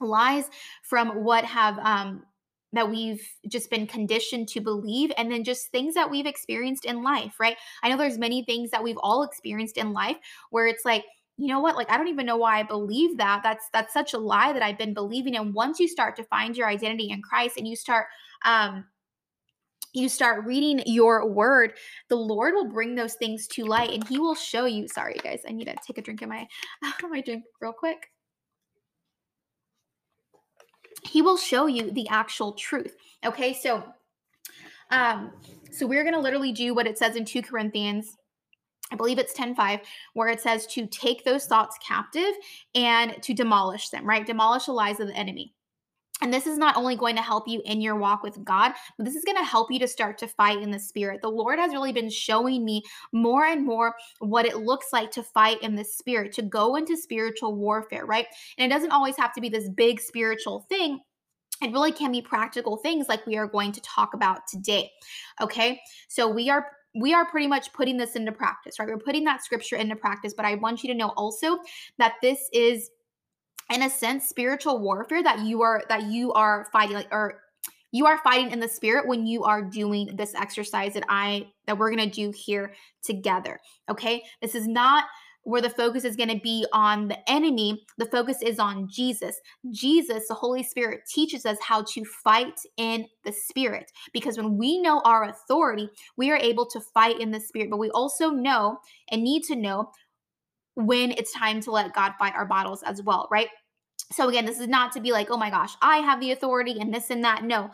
lies 0.00 0.50
from 0.82 1.24
what 1.24 1.44
have 1.44 1.78
um 1.78 2.22
that 2.76 2.90
we've 2.90 3.22
just 3.48 3.70
been 3.70 3.86
conditioned 3.86 4.48
to 4.48 4.60
believe 4.60 5.10
and 5.16 5.30
then 5.30 5.44
just 5.44 5.70
things 5.70 5.94
that 5.94 6.10
we've 6.10 6.26
experienced 6.26 6.84
in 6.84 7.02
life 7.02 7.34
right? 7.40 7.56
I 7.82 7.88
know 7.88 7.96
there's 7.96 8.18
many 8.18 8.44
things 8.44 8.70
that 8.70 8.82
we've 8.82 8.98
all 8.98 9.22
experienced 9.22 9.76
in 9.76 9.92
life 9.92 10.16
where 10.50 10.66
it's 10.66 10.84
like 10.84 11.04
you 11.38 11.48
know 11.48 11.60
what? 11.60 11.76
Like 11.76 11.90
i 11.90 11.98
don't 11.98 12.08
even 12.08 12.26
know 12.26 12.38
why 12.38 12.60
i 12.60 12.62
believe 12.62 13.18
that. 13.18 13.42
That's 13.42 13.66
that's 13.72 13.92
such 13.92 14.14
a 14.14 14.18
lie 14.18 14.52
that 14.52 14.62
i've 14.62 14.78
been 14.78 14.94
believing. 14.94 15.36
And 15.36 15.54
once 15.54 15.78
you 15.78 15.88
start 15.88 16.16
to 16.16 16.24
find 16.24 16.56
your 16.56 16.68
identity 16.68 17.10
in 17.10 17.22
christ 17.22 17.56
and 17.58 17.68
you 17.68 17.76
start 17.76 18.06
um 18.44 18.84
you 19.92 20.10
start 20.10 20.44
reading 20.44 20.82
your 20.84 21.26
word, 21.26 21.72
the 22.10 22.16
Lord 22.16 22.52
will 22.52 22.68
bring 22.68 22.94
those 22.94 23.14
things 23.14 23.46
to 23.48 23.64
light 23.64 23.90
and 23.90 24.06
he 24.06 24.18
will 24.18 24.34
show 24.34 24.66
you. 24.66 24.86
Sorry, 24.88 25.14
guys, 25.22 25.40
I 25.48 25.52
need 25.52 25.64
to 25.64 25.76
take 25.86 25.96
a 25.96 26.02
drink 26.02 26.20
of 26.20 26.28
my 26.28 26.46
my 27.08 27.22
drink 27.22 27.44
real 27.60 27.72
quick 27.72 28.10
he 31.06 31.22
will 31.22 31.36
show 31.36 31.66
you 31.66 31.90
the 31.90 32.08
actual 32.08 32.52
truth. 32.52 32.96
Okay, 33.24 33.54
so 33.54 33.84
um, 34.90 35.32
so 35.72 35.86
we're 35.86 36.04
gonna 36.04 36.20
literally 36.20 36.52
do 36.52 36.74
what 36.74 36.86
it 36.86 36.98
says 36.98 37.16
in 37.16 37.24
2 37.24 37.42
Corinthians. 37.42 38.16
I 38.92 38.96
believe 38.96 39.18
it's 39.18 39.34
10:5 39.34 39.80
where 40.14 40.28
it 40.28 40.40
says 40.40 40.66
to 40.68 40.86
take 40.86 41.24
those 41.24 41.46
thoughts 41.46 41.76
captive 41.86 42.32
and 42.74 43.20
to 43.22 43.34
demolish 43.34 43.88
them, 43.88 44.06
right? 44.06 44.24
Demolish 44.24 44.66
the 44.66 44.72
lies 44.72 45.00
of 45.00 45.08
the 45.08 45.16
enemy. 45.16 45.55
And 46.22 46.32
this 46.32 46.46
is 46.46 46.56
not 46.56 46.76
only 46.76 46.96
going 46.96 47.16
to 47.16 47.22
help 47.22 47.46
you 47.46 47.60
in 47.66 47.82
your 47.82 47.96
walk 47.96 48.22
with 48.22 48.42
God, 48.42 48.72
but 48.96 49.04
this 49.04 49.16
is 49.16 49.24
going 49.24 49.36
to 49.36 49.44
help 49.44 49.70
you 49.70 49.78
to 49.80 49.88
start 49.88 50.16
to 50.18 50.28
fight 50.28 50.62
in 50.62 50.70
the 50.70 50.78
spirit. 50.78 51.20
The 51.20 51.28
Lord 51.28 51.58
has 51.58 51.72
really 51.72 51.92
been 51.92 52.08
showing 52.08 52.64
me 52.64 52.82
more 53.12 53.44
and 53.44 53.66
more 53.66 53.94
what 54.20 54.46
it 54.46 54.56
looks 54.56 54.86
like 54.94 55.10
to 55.12 55.22
fight 55.22 55.60
in 55.62 55.76
the 55.76 55.84
spirit, 55.84 56.32
to 56.32 56.42
go 56.42 56.76
into 56.76 56.96
spiritual 56.96 57.54
warfare, 57.54 58.06
right? 58.06 58.26
And 58.56 58.70
it 58.70 58.74
doesn't 58.74 58.92
always 58.92 59.16
have 59.18 59.34
to 59.34 59.42
be 59.42 59.50
this 59.50 59.68
big 59.68 60.00
spiritual 60.00 60.64
thing 60.70 61.00
it 61.62 61.72
really 61.72 61.92
can 61.92 62.12
be 62.12 62.20
practical 62.20 62.76
things 62.76 63.08
like 63.08 63.26
we 63.26 63.36
are 63.36 63.46
going 63.46 63.72
to 63.72 63.80
talk 63.80 64.14
about 64.14 64.46
today 64.46 64.90
okay 65.40 65.80
so 66.08 66.28
we 66.28 66.50
are 66.50 66.66
we 66.94 67.12
are 67.14 67.26
pretty 67.26 67.46
much 67.46 67.72
putting 67.72 67.96
this 67.96 68.16
into 68.16 68.32
practice 68.32 68.78
right 68.78 68.88
we're 68.88 68.98
putting 68.98 69.24
that 69.24 69.42
scripture 69.42 69.76
into 69.76 69.96
practice 69.96 70.34
but 70.36 70.44
i 70.44 70.54
want 70.56 70.82
you 70.82 70.92
to 70.92 70.98
know 70.98 71.12
also 71.16 71.58
that 71.98 72.14
this 72.20 72.48
is 72.52 72.90
in 73.70 73.82
a 73.82 73.90
sense 73.90 74.28
spiritual 74.28 74.78
warfare 74.80 75.22
that 75.22 75.40
you 75.40 75.62
are 75.62 75.82
that 75.88 76.04
you 76.04 76.32
are 76.32 76.68
fighting 76.72 76.96
like 76.96 77.08
or 77.10 77.40
you 77.92 78.06
are 78.06 78.18
fighting 78.18 78.50
in 78.50 78.60
the 78.60 78.68
spirit 78.68 79.06
when 79.06 79.26
you 79.26 79.44
are 79.44 79.62
doing 79.62 80.14
this 80.16 80.34
exercise 80.34 80.94
that 80.94 81.04
i 81.08 81.46
that 81.66 81.76
we're 81.76 81.90
going 81.90 82.10
to 82.10 82.14
do 82.14 82.32
here 82.34 82.74
together 83.02 83.58
okay 83.88 84.22
this 84.40 84.54
is 84.54 84.66
not 84.66 85.04
where 85.46 85.62
the 85.62 85.70
focus 85.70 86.04
is 86.04 86.16
going 86.16 86.28
to 86.28 86.40
be 86.40 86.66
on 86.72 87.06
the 87.06 87.30
enemy, 87.30 87.86
the 87.98 88.06
focus 88.06 88.42
is 88.42 88.58
on 88.58 88.88
Jesus. 88.88 89.36
Jesus, 89.70 90.26
the 90.26 90.34
Holy 90.34 90.64
Spirit, 90.64 91.02
teaches 91.08 91.46
us 91.46 91.56
how 91.60 91.82
to 91.82 92.04
fight 92.04 92.58
in 92.78 93.06
the 93.24 93.30
Spirit 93.30 93.92
because 94.12 94.36
when 94.36 94.58
we 94.58 94.80
know 94.82 95.00
our 95.04 95.28
authority, 95.28 95.88
we 96.16 96.32
are 96.32 96.36
able 96.36 96.66
to 96.66 96.80
fight 96.80 97.20
in 97.20 97.30
the 97.30 97.38
Spirit. 97.38 97.70
But 97.70 97.78
we 97.78 97.90
also 97.90 98.28
know 98.30 98.78
and 99.12 99.22
need 99.22 99.44
to 99.44 99.54
know 99.54 99.92
when 100.76 101.10
it's 101.10 101.32
time 101.32 101.60
to 101.62 101.70
let 101.70 101.94
God 101.94 102.12
fight 102.18 102.34
our 102.34 102.46
battles 102.46 102.82
as 102.84 103.02
well, 103.02 103.26
right? 103.30 103.48
So, 104.12 104.28
again, 104.28 104.44
this 104.44 104.60
is 104.60 104.68
not 104.68 104.92
to 104.92 105.00
be 105.00 105.10
like, 105.10 105.30
oh 105.30 105.36
my 105.36 105.50
gosh, 105.50 105.74
I 105.82 105.98
have 105.98 106.20
the 106.20 106.30
authority 106.30 106.78
and 106.78 106.94
this 106.94 107.10
and 107.10 107.24
that. 107.24 107.42
No, 107.42 107.70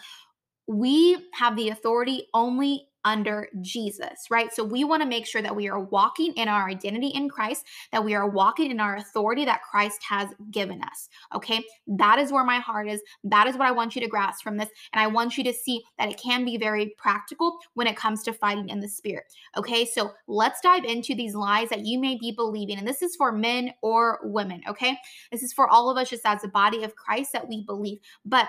we 0.67 1.29
have 1.35 1.57
the 1.57 1.69
authority 1.69 2.29
only 2.33 2.89
under 3.05 3.49
Jesus, 3.61 4.27
right? 4.31 4.53
So 4.53 4.65
we 4.65 4.85
want 4.85 5.03
to 5.03 5.09
make 5.09 5.27
sure 5.27 5.43
that 5.43 5.55
we 5.55 5.69
are 5.69 5.81
walking 5.81 6.33
in 6.35 6.49
our 6.49 6.69
identity 6.69 7.09
in 7.09 7.29
Christ, 7.29 7.67
that 7.91 8.05
we 8.05 8.15
are 8.15 8.29
walking 8.29 8.71
in 8.71 8.81
our 8.81 8.97
authority 8.97 9.45
that 9.45 9.63
Christ 9.63 10.03
has 10.09 10.29
given 10.51 10.83
us. 10.83 11.09
Okay. 11.35 11.65
That 11.87 12.19
is 12.19 12.33
where 12.33 12.45
my 12.45 12.59
heart 12.59 12.89
is. 12.89 13.01
That 13.25 13.47
is 13.47 13.57
what 13.57 13.69
I 13.69 13.73
want 13.73 13.95
you 13.95 14.03
to 14.03 14.09
grasp 14.09 14.43
from 14.43 14.57
this. 14.57 14.69
And 14.93 15.03
I 15.03 15.07
want 15.07 15.37
you 15.37 15.45
to 15.45 15.53
see 15.53 15.83
that 15.99 16.11
it 16.11 16.19
can 16.19 16.45
be 16.45 16.57
very 16.57 16.95
practical 16.99 17.59
when 17.75 17.87
it 17.87 17.97
comes 17.97 18.23
to 18.25 18.33
fighting 18.33 18.69
in 18.69 18.81
the 18.81 18.89
spirit. 18.89 19.25
Okay. 19.57 19.85
So 19.85 20.13
let's 20.27 20.61
dive 20.61 20.85
into 20.85 21.15
these 21.15 21.35
lies 21.35 21.69
that 21.71 21.85
you 21.85 21.99
may 21.99 22.17
be 22.17 22.33
believing. 22.33 22.79
And 22.79 22.87
this 22.87 23.03
is 23.03 23.17
for 23.17 23.33
men 23.33 23.73
or 23.83 24.21
women. 24.23 24.63
Okay. 24.69 24.97
This 25.31 25.43
is 25.43 25.53
for 25.53 25.69
all 25.69 25.91
of 25.91 25.97
us 25.97 26.11
just 26.11 26.27
as 26.27 26.45
a 26.45 26.49
body 26.49 26.85
of 26.85 26.97
Christ 26.97 27.33
that 27.33 27.49
we 27.49 27.65
believe. 27.65 27.99
But 28.25 28.49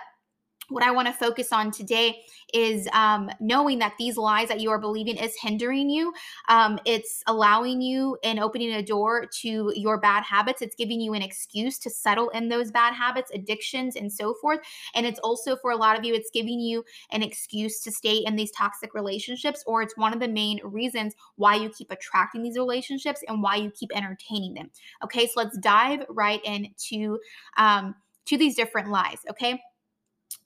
what 0.69 0.83
I 0.83 0.91
want 0.91 1.07
to 1.07 1.13
focus 1.13 1.51
on 1.51 1.71
today 1.71 2.23
is 2.53 2.87
um, 2.93 3.29
knowing 3.39 3.79
that 3.79 3.93
these 3.97 4.17
lies 4.17 4.47
that 4.47 4.59
you 4.59 4.69
are 4.69 4.79
believing 4.79 5.17
is 5.17 5.33
hindering 5.39 5.89
you. 5.89 6.13
Um, 6.49 6.79
it's 6.85 7.23
allowing 7.27 7.81
you 7.81 8.17
and 8.23 8.39
opening 8.39 8.73
a 8.73 8.83
door 8.83 9.25
to 9.41 9.71
your 9.75 9.99
bad 9.99 10.23
habits. 10.23 10.61
It's 10.61 10.75
giving 10.75 11.01
you 11.01 11.13
an 11.13 11.21
excuse 11.21 11.79
to 11.79 11.89
settle 11.89 12.29
in 12.29 12.49
those 12.49 12.71
bad 12.71 12.93
habits, 12.93 13.31
addictions, 13.33 13.95
and 13.95 14.11
so 14.11 14.33
forth. 14.35 14.59
And 14.95 15.05
it's 15.05 15.19
also 15.19 15.55
for 15.55 15.71
a 15.71 15.75
lot 15.75 15.97
of 15.97 16.05
you, 16.05 16.13
it's 16.13 16.29
giving 16.31 16.59
you 16.59 16.83
an 17.11 17.23
excuse 17.23 17.81
to 17.81 17.91
stay 17.91 18.17
in 18.25 18.35
these 18.35 18.51
toxic 18.51 18.93
relationships, 18.93 19.63
or 19.67 19.81
it's 19.81 19.97
one 19.97 20.13
of 20.13 20.19
the 20.19 20.27
main 20.27 20.59
reasons 20.63 21.13
why 21.35 21.55
you 21.55 21.69
keep 21.69 21.91
attracting 21.91 22.43
these 22.43 22.57
relationships 22.57 23.21
and 23.27 23.41
why 23.41 23.55
you 23.55 23.71
keep 23.71 23.89
entertaining 23.95 24.53
them. 24.53 24.69
Okay, 25.03 25.27
so 25.27 25.33
let's 25.37 25.57
dive 25.57 26.05
right 26.09 26.43
into 26.45 27.19
um, 27.57 27.95
to 28.25 28.37
these 28.37 28.55
different 28.55 28.89
lies. 28.89 29.19
Okay. 29.29 29.61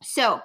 So, 0.01 0.41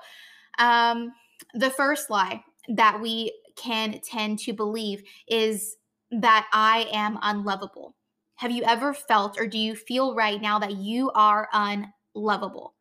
um, 0.59 1.12
the 1.54 1.71
first 1.71 2.11
lie 2.11 2.42
that 2.68 3.00
we 3.00 3.32
can 3.56 4.00
tend 4.04 4.38
to 4.40 4.52
believe 4.52 5.02
is 5.28 5.76
that 6.11 6.47
I 6.52 6.87
am 6.92 7.18
unlovable. 7.23 7.94
Have 8.37 8.50
you 8.50 8.62
ever 8.64 8.94
felt 8.94 9.38
or 9.38 9.47
do 9.47 9.59
you 9.59 9.75
feel 9.75 10.14
right 10.14 10.40
now 10.40 10.59
that 10.59 10.76
you 10.76 11.11
are 11.14 11.49
unlovable? 11.52 12.75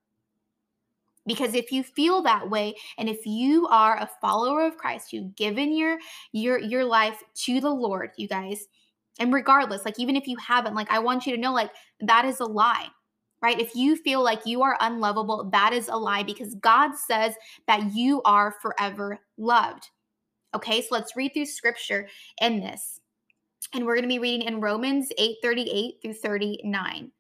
because 1.25 1.54
if 1.54 1.72
you 1.72 1.84
feel 1.84 2.22
that 2.22 2.50
way 2.50 2.75
and 2.98 3.08
if 3.08 3.25
you 3.25 3.68
are 3.68 3.98
a 3.98 4.10
follower 4.20 4.66
of 4.66 4.78
Christ 4.78 5.13
you've 5.13 5.36
given 5.36 5.75
your 5.75 5.98
your 6.32 6.58
your 6.60 6.84
life 6.84 7.22
to 7.46 7.60
the 7.60 7.70
Lord 7.70 8.12
you 8.18 8.28
guys 8.28 8.68
and 9.20 9.34
regardless 9.34 9.86
like 9.86 10.00
even 10.00 10.16
if 10.16 10.28
you 10.28 10.38
haven't 10.38 10.75
like 10.75 10.90
I 10.90 11.00
want 11.00 11.25
you 11.25 11.36
to 11.36 11.42
know 11.42 11.54
like 11.54 11.72
that 12.01 12.25
is 12.25 12.40
a 12.40 12.46
lie 12.46 12.88
right 13.42 13.60
if 13.60 13.76
you 13.76 13.96
feel 13.96 14.24
like 14.24 14.46
you 14.46 14.62
are 14.62 14.78
unlovable 14.82 15.50
that 15.52 15.74
is 15.74 15.88
a 15.88 15.96
lie 15.96 16.24
because 16.24 16.56
God 16.56 16.96
says 16.96 17.36
that 17.68 17.94
you 17.94 18.22
are 18.24 18.56
forever 18.62 19.20
loved 19.38 19.90
okay 20.54 20.82
so 20.82 20.88
let's 20.92 21.16
read 21.16 21.34
through 21.34 21.46
scripture 21.46 22.08
in 22.42 22.60
this 22.60 23.02
and 23.74 23.86
we're 23.86 23.96
going 23.96 24.04
to 24.04 24.10
be 24.10 24.20
reading 24.20 24.48
in 24.48 24.60
Romans 24.60 25.12
8 25.18 25.38
38 25.42 25.96
through 26.02 26.14
39. 26.14 27.12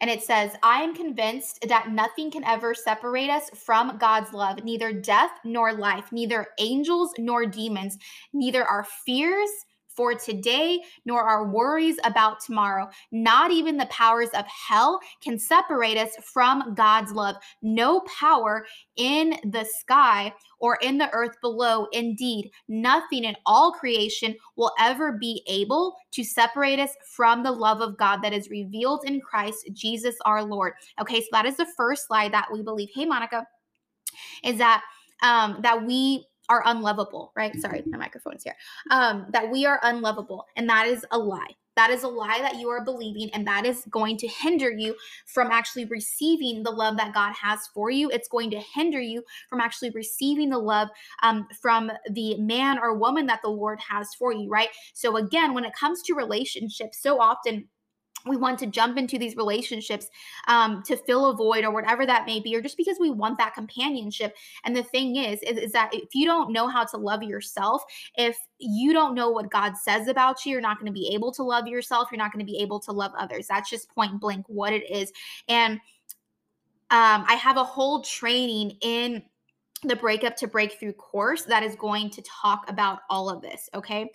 And 0.00 0.08
it 0.08 0.22
says, 0.22 0.52
I 0.62 0.82
am 0.82 0.94
convinced 0.94 1.66
that 1.68 1.90
nothing 1.90 2.30
can 2.30 2.44
ever 2.44 2.72
separate 2.72 3.30
us 3.30 3.50
from 3.50 3.98
God's 3.98 4.32
love, 4.32 4.62
neither 4.62 4.92
death 4.92 5.32
nor 5.44 5.72
life, 5.72 6.12
neither 6.12 6.46
angels 6.60 7.12
nor 7.18 7.46
demons, 7.46 7.98
neither 8.32 8.64
our 8.64 8.84
fears 8.84 9.50
for 9.98 10.14
today, 10.14 10.80
nor 11.04 11.24
our 11.24 11.48
worries 11.48 11.96
about 12.04 12.38
tomorrow. 12.38 12.88
Not 13.10 13.50
even 13.50 13.76
the 13.76 13.86
powers 13.86 14.28
of 14.28 14.44
hell 14.46 15.00
can 15.20 15.40
separate 15.40 15.98
us 15.98 16.10
from 16.22 16.72
God's 16.74 17.10
love. 17.10 17.34
No 17.62 18.02
power 18.02 18.64
in 18.94 19.34
the 19.50 19.66
sky 19.80 20.32
or 20.60 20.78
in 20.82 20.98
the 20.98 21.10
earth 21.10 21.34
below. 21.42 21.88
Indeed, 21.90 22.52
nothing 22.68 23.24
in 23.24 23.34
all 23.44 23.72
creation 23.72 24.36
will 24.54 24.70
ever 24.78 25.18
be 25.18 25.42
able 25.48 25.96
to 26.12 26.22
separate 26.22 26.78
us 26.78 26.90
from 27.16 27.42
the 27.42 27.50
love 27.50 27.80
of 27.80 27.98
God 27.98 28.22
that 28.22 28.32
is 28.32 28.50
revealed 28.50 29.02
in 29.04 29.20
Christ 29.20 29.68
Jesus 29.72 30.14
our 30.24 30.44
Lord. 30.44 30.74
Okay, 31.00 31.20
so 31.22 31.26
that 31.32 31.44
is 31.44 31.56
the 31.56 31.66
first 31.76 32.06
slide 32.06 32.32
that 32.32 32.46
we 32.52 32.62
believe. 32.62 32.90
Hey, 32.94 33.04
Monica, 33.04 33.44
is 34.44 34.58
that 34.58 34.84
um, 35.22 35.58
that 35.62 35.84
we 35.84 36.27
are 36.48 36.62
unlovable, 36.66 37.32
right? 37.36 37.54
Sorry, 37.60 37.82
my 37.86 37.98
microphone's 37.98 38.44
here. 38.44 38.56
Um, 38.90 39.26
that 39.30 39.50
we 39.50 39.66
are 39.66 39.80
unlovable, 39.82 40.46
and 40.56 40.68
that 40.68 40.86
is 40.86 41.04
a 41.10 41.18
lie. 41.18 41.56
That 41.76 41.90
is 41.90 42.02
a 42.02 42.08
lie 42.08 42.40
that 42.40 42.56
you 42.56 42.68
are 42.70 42.84
believing, 42.84 43.30
and 43.32 43.46
that 43.46 43.64
is 43.64 43.84
going 43.88 44.16
to 44.18 44.26
hinder 44.26 44.68
you 44.68 44.96
from 45.26 45.52
actually 45.52 45.84
receiving 45.84 46.64
the 46.64 46.72
love 46.72 46.96
that 46.96 47.14
God 47.14 47.34
has 47.40 47.68
for 47.72 47.88
you. 47.88 48.10
It's 48.10 48.26
going 48.26 48.50
to 48.50 48.60
hinder 48.74 49.00
you 49.00 49.22
from 49.48 49.60
actually 49.60 49.90
receiving 49.90 50.50
the 50.50 50.58
love 50.58 50.88
um, 51.22 51.46
from 51.62 51.92
the 52.10 52.36
man 52.38 52.80
or 52.80 52.98
woman 52.98 53.26
that 53.26 53.42
the 53.42 53.50
Lord 53.50 53.78
has 53.88 54.08
for 54.18 54.32
you, 54.32 54.48
right? 54.48 54.70
So, 54.92 55.16
again, 55.16 55.54
when 55.54 55.64
it 55.64 55.72
comes 55.72 56.02
to 56.02 56.14
relationships, 56.14 57.00
so 57.00 57.20
often 57.20 57.68
we 58.26 58.36
want 58.36 58.58
to 58.58 58.66
jump 58.66 58.98
into 58.98 59.18
these 59.18 59.36
relationships 59.36 60.08
um, 60.48 60.82
to 60.84 60.96
fill 60.96 61.30
a 61.30 61.36
void 61.36 61.64
or 61.64 61.70
whatever 61.70 62.04
that 62.06 62.26
may 62.26 62.40
be, 62.40 62.54
or 62.54 62.60
just 62.60 62.76
because 62.76 62.98
we 62.98 63.10
want 63.10 63.38
that 63.38 63.54
companionship. 63.54 64.36
And 64.64 64.76
the 64.76 64.82
thing 64.82 65.16
is, 65.16 65.42
is, 65.42 65.58
is, 65.58 65.72
that 65.72 65.94
if 65.94 66.14
you 66.14 66.26
don't 66.26 66.52
know 66.52 66.66
how 66.68 66.84
to 66.84 66.96
love 66.96 67.22
yourself, 67.22 67.84
if 68.16 68.36
you 68.58 68.92
don't 68.92 69.14
know 69.14 69.30
what 69.30 69.50
God 69.50 69.76
says 69.76 70.08
about 70.08 70.44
you, 70.44 70.52
you're 70.52 70.60
not 70.60 70.78
going 70.78 70.92
to 70.92 70.98
be 70.98 71.12
able 71.14 71.32
to 71.32 71.42
love 71.42 71.66
yourself. 71.66 72.08
You're 72.10 72.18
not 72.18 72.32
going 72.32 72.44
to 72.44 72.50
be 72.50 72.60
able 72.60 72.80
to 72.80 72.92
love 72.92 73.12
others. 73.16 73.46
That's 73.46 73.70
just 73.70 73.88
point 73.94 74.20
blank 74.20 74.44
what 74.48 74.72
it 74.72 74.90
is. 74.90 75.12
And 75.48 75.74
um, 76.90 77.24
I 77.28 77.34
have 77.34 77.58
a 77.58 77.64
whole 77.64 78.02
training 78.02 78.78
in 78.80 79.22
the 79.84 79.96
breakup 79.96 80.36
to 80.36 80.46
breakthrough 80.46 80.92
course 80.92 81.42
that 81.42 81.62
is 81.62 81.74
going 81.76 82.10
to 82.10 82.22
talk 82.22 82.64
about 82.68 83.00
all 83.10 83.30
of 83.30 83.40
this 83.40 83.68
okay? 83.74 84.10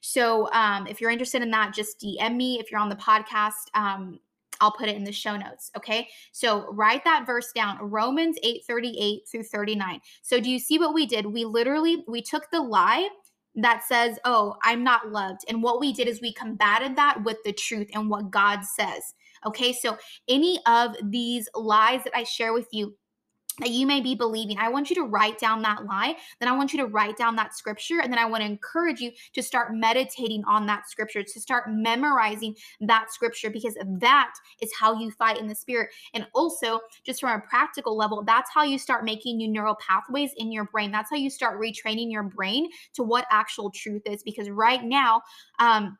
So 0.00 0.50
um, 0.52 0.86
if 0.86 1.00
you're 1.00 1.10
interested 1.10 1.42
in 1.42 1.50
that 1.50 1.74
just 1.74 2.00
dm 2.00 2.36
me. 2.36 2.58
If 2.58 2.70
you're 2.70 2.80
on 2.80 2.88
the 2.88 2.96
podcast 2.96 3.70
um, 3.74 4.20
i'll 4.60 4.72
put 4.72 4.88
it 4.88 4.96
in 4.96 5.04
the 5.04 5.12
show 5.12 5.36
notes 5.36 5.70
okay? 5.76 6.08
So 6.32 6.70
write 6.72 7.04
that 7.04 7.26
verse 7.26 7.52
down 7.52 7.78
romans 7.80 8.38
8 8.42 8.62
38 8.66 9.22
through 9.30 9.44
39 9.44 10.00
so 10.22 10.40
do 10.40 10.50
you 10.50 10.58
see 10.58 10.78
what 10.78 10.94
we 10.94 11.06
did? 11.06 11.26
We 11.26 11.44
literally 11.44 12.04
we 12.06 12.22
took 12.22 12.50
the 12.50 12.60
lie 12.60 13.08
that 13.58 13.82
says 13.84 14.18
oh 14.26 14.54
i'm 14.62 14.84
not 14.84 15.10
loved 15.10 15.40
and 15.48 15.62
what 15.62 15.80
we 15.80 15.90
did 15.92 16.06
is 16.06 16.20
we 16.20 16.32
combated 16.32 16.94
that 16.94 17.22
with 17.24 17.38
the 17.44 17.52
truth 17.52 17.88
and 17.94 18.10
what 18.10 18.30
god 18.30 18.62
says 18.62 19.14
okay? 19.44 19.72
So 19.72 19.96
any 20.28 20.60
of 20.66 20.96
these 21.02 21.48
lies 21.54 22.04
that 22.04 22.16
i 22.16 22.22
share 22.22 22.52
with 22.52 22.68
you 22.72 22.94
that 23.58 23.70
you 23.70 23.86
may 23.86 24.00
be 24.00 24.14
believing. 24.14 24.58
I 24.58 24.68
want 24.68 24.90
you 24.90 24.96
to 24.96 25.02
write 25.02 25.38
down 25.38 25.62
that 25.62 25.84
lie. 25.86 26.16
Then 26.40 26.48
I 26.48 26.56
want 26.56 26.72
you 26.72 26.78
to 26.80 26.86
write 26.86 27.16
down 27.16 27.36
that 27.36 27.56
scripture. 27.56 28.00
And 28.02 28.12
then 28.12 28.18
I 28.18 28.26
want 28.26 28.42
to 28.42 28.48
encourage 28.48 29.00
you 29.00 29.12
to 29.34 29.42
start 29.42 29.74
meditating 29.74 30.44
on 30.46 30.66
that 30.66 30.88
scripture, 30.88 31.22
to 31.22 31.40
start 31.40 31.70
memorizing 31.70 32.54
that 32.80 33.12
scripture, 33.12 33.50
because 33.50 33.76
that 34.00 34.32
is 34.60 34.72
how 34.78 34.98
you 34.98 35.10
fight 35.10 35.38
in 35.38 35.46
the 35.46 35.54
spirit. 35.54 35.90
And 36.14 36.26
also, 36.34 36.80
just 37.04 37.20
from 37.20 37.30
a 37.30 37.42
practical 37.48 37.96
level, 37.96 38.22
that's 38.22 38.50
how 38.52 38.62
you 38.62 38.78
start 38.78 39.04
making 39.04 39.38
new 39.38 39.48
neural 39.48 39.76
pathways 39.76 40.32
in 40.36 40.52
your 40.52 40.64
brain. 40.64 40.90
That's 40.90 41.10
how 41.10 41.16
you 41.16 41.30
start 41.30 41.60
retraining 41.60 42.10
your 42.10 42.24
brain 42.24 42.68
to 42.94 43.02
what 43.02 43.26
actual 43.30 43.70
truth 43.70 44.02
is. 44.06 44.22
Because 44.22 44.50
right 44.50 44.82
now, 44.84 45.22
um, 45.58 45.96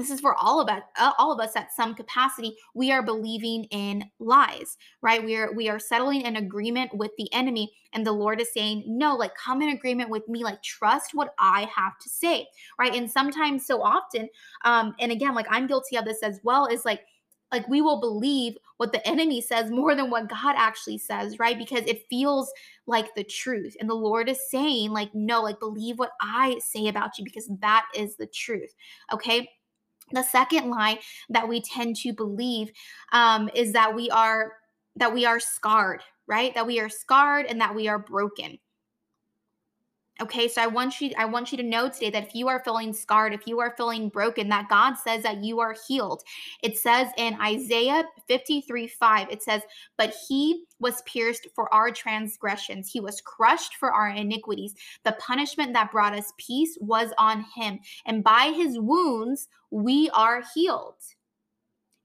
this 0.00 0.10
is 0.10 0.20
for 0.20 0.34
all 0.36 0.60
of 0.60 0.68
us 0.68 0.82
uh, 0.98 1.12
all 1.18 1.32
of 1.32 1.40
us 1.40 1.56
at 1.56 1.72
some 1.72 1.94
capacity 1.94 2.56
we 2.74 2.90
are 2.90 3.02
believing 3.02 3.64
in 3.64 4.04
lies 4.18 4.76
right 5.02 5.24
we 5.24 5.36
are 5.36 5.52
we 5.52 5.68
are 5.68 5.78
settling 5.78 6.22
in 6.22 6.36
agreement 6.36 6.92
with 6.94 7.10
the 7.18 7.32
enemy 7.32 7.72
and 7.92 8.06
the 8.06 8.12
lord 8.12 8.40
is 8.40 8.52
saying 8.52 8.82
no 8.86 9.14
like 9.14 9.34
come 9.36 9.62
in 9.62 9.70
agreement 9.70 10.10
with 10.10 10.26
me 10.28 10.44
like 10.44 10.62
trust 10.62 11.10
what 11.14 11.34
i 11.38 11.68
have 11.74 11.98
to 12.00 12.08
say 12.08 12.46
right 12.78 12.94
and 12.94 13.10
sometimes 13.10 13.66
so 13.66 13.82
often 13.82 14.28
um 14.64 14.94
and 15.00 15.12
again 15.12 15.34
like 15.34 15.46
i'm 15.50 15.66
guilty 15.66 15.96
of 15.96 16.04
this 16.04 16.22
as 16.22 16.40
well 16.42 16.66
is 16.66 16.84
like 16.84 17.02
like 17.52 17.68
we 17.68 17.80
will 17.80 18.00
believe 18.00 18.56
what 18.78 18.90
the 18.90 19.06
enemy 19.06 19.40
says 19.40 19.70
more 19.70 19.94
than 19.94 20.10
what 20.10 20.28
God 20.28 20.56
actually 20.58 20.98
says, 20.98 21.38
right? 21.38 21.56
Because 21.56 21.84
it 21.86 22.04
feels 22.10 22.52
like 22.86 23.14
the 23.14 23.22
truth. 23.22 23.76
And 23.78 23.88
the 23.88 23.94
Lord 23.94 24.28
is 24.28 24.50
saying, 24.50 24.90
like, 24.90 25.14
no, 25.14 25.40
like, 25.40 25.60
believe 25.60 25.98
what 25.98 26.10
I 26.20 26.58
say 26.58 26.88
about 26.88 27.16
you 27.16 27.24
because 27.24 27.48
that 27.60 27.86
is 27.94 28.16
the 28.16 28.26
truth. 28.26 28.74
Okay. 29.12 29.48
The 30.12 30.22
second 30.22 30.70
lie 30.70 31.00
that 31.30 31.48
we 31.48 31.60
tend 31.60 31.96
to 31.96 32.12
believe 32.12 32.70
um, 33.12 33.48
is 33.54 33.72
that 33.72 33.94
we 33.94 34.10
are 34.10 34.52
that 34.96 35.12
we 35.12 35.26
are 35.26 35.40
scarred, 35.40 36.02
right? 36.28 36.54
That 36.54 36.66
we 36.66 36.78
are 36.78 36.88
scarred 36.88 37.46
and 37.46 37.60
that 37.60 37.74
we 37.74 37.88
are 37.88 37.98
broken. 37.98 38.58
Okay, 40.22 40.46
so 40.46 40.62
I 40.62 40.68
want 40.68 41.00
you 41.00 41.10
I 41.18 41.24
want 41.24 41.50
you 41.50 41.58
to 41.58 41.64
know 41.64 41.88
today 41.88 42.10
that 42.10 42.28
if 42.28 42.36
you 42.36 42.46
are 42.46 42.62
feeling 42.62 42.92
scarred, 42.92 43.34
if 43.34 43.48
you 43.48 43.58
are 43.58 43.74
feeling 43.76 44.08
broken, 44.08 44.48
that 44.48 44.68
God 44.68 44.94
says 44.94 45.24
that 45.24 45.42
you 45.42 45.58
are 45.58 45.74
healed. 45.88 46.22
It 46.62 46.78
says 46.78 47.08
in 47.16 47.34
Isaiah 47.40 48.04
53 48.28 48.86
5, 48.86 49.30
it 49.30 49.42
says, 49.42 49.62
But 49.98 50.14
he 50.28 50.66
was 50.78 51.02
pierced 51.02 51.48
for 51.52 51.72
our 51.74 51.90
transgressions, 51.90 52.88
he 52.88 53.00
was 53.00 53.20
crushed 53.22 53.74
for 53.74 53.92
our 53.92 54.08
iniquities. 54.08 54.74
The 55.02 55.16
punishment 55.18 55.72
that 55.72 55.90
brought 55.90 56.14
us 56.14 56.32
peace 56.38 56.78
was 56.80 57.12
on 57.18 57.44
him, 57.56 57.80
and 58.06 58.22
by 58.22 58.52
his 58.54 58.78
wounds 58.78 59.48
we 59.72 60.10
are 60.10 60.44
healed. 60.54 60.94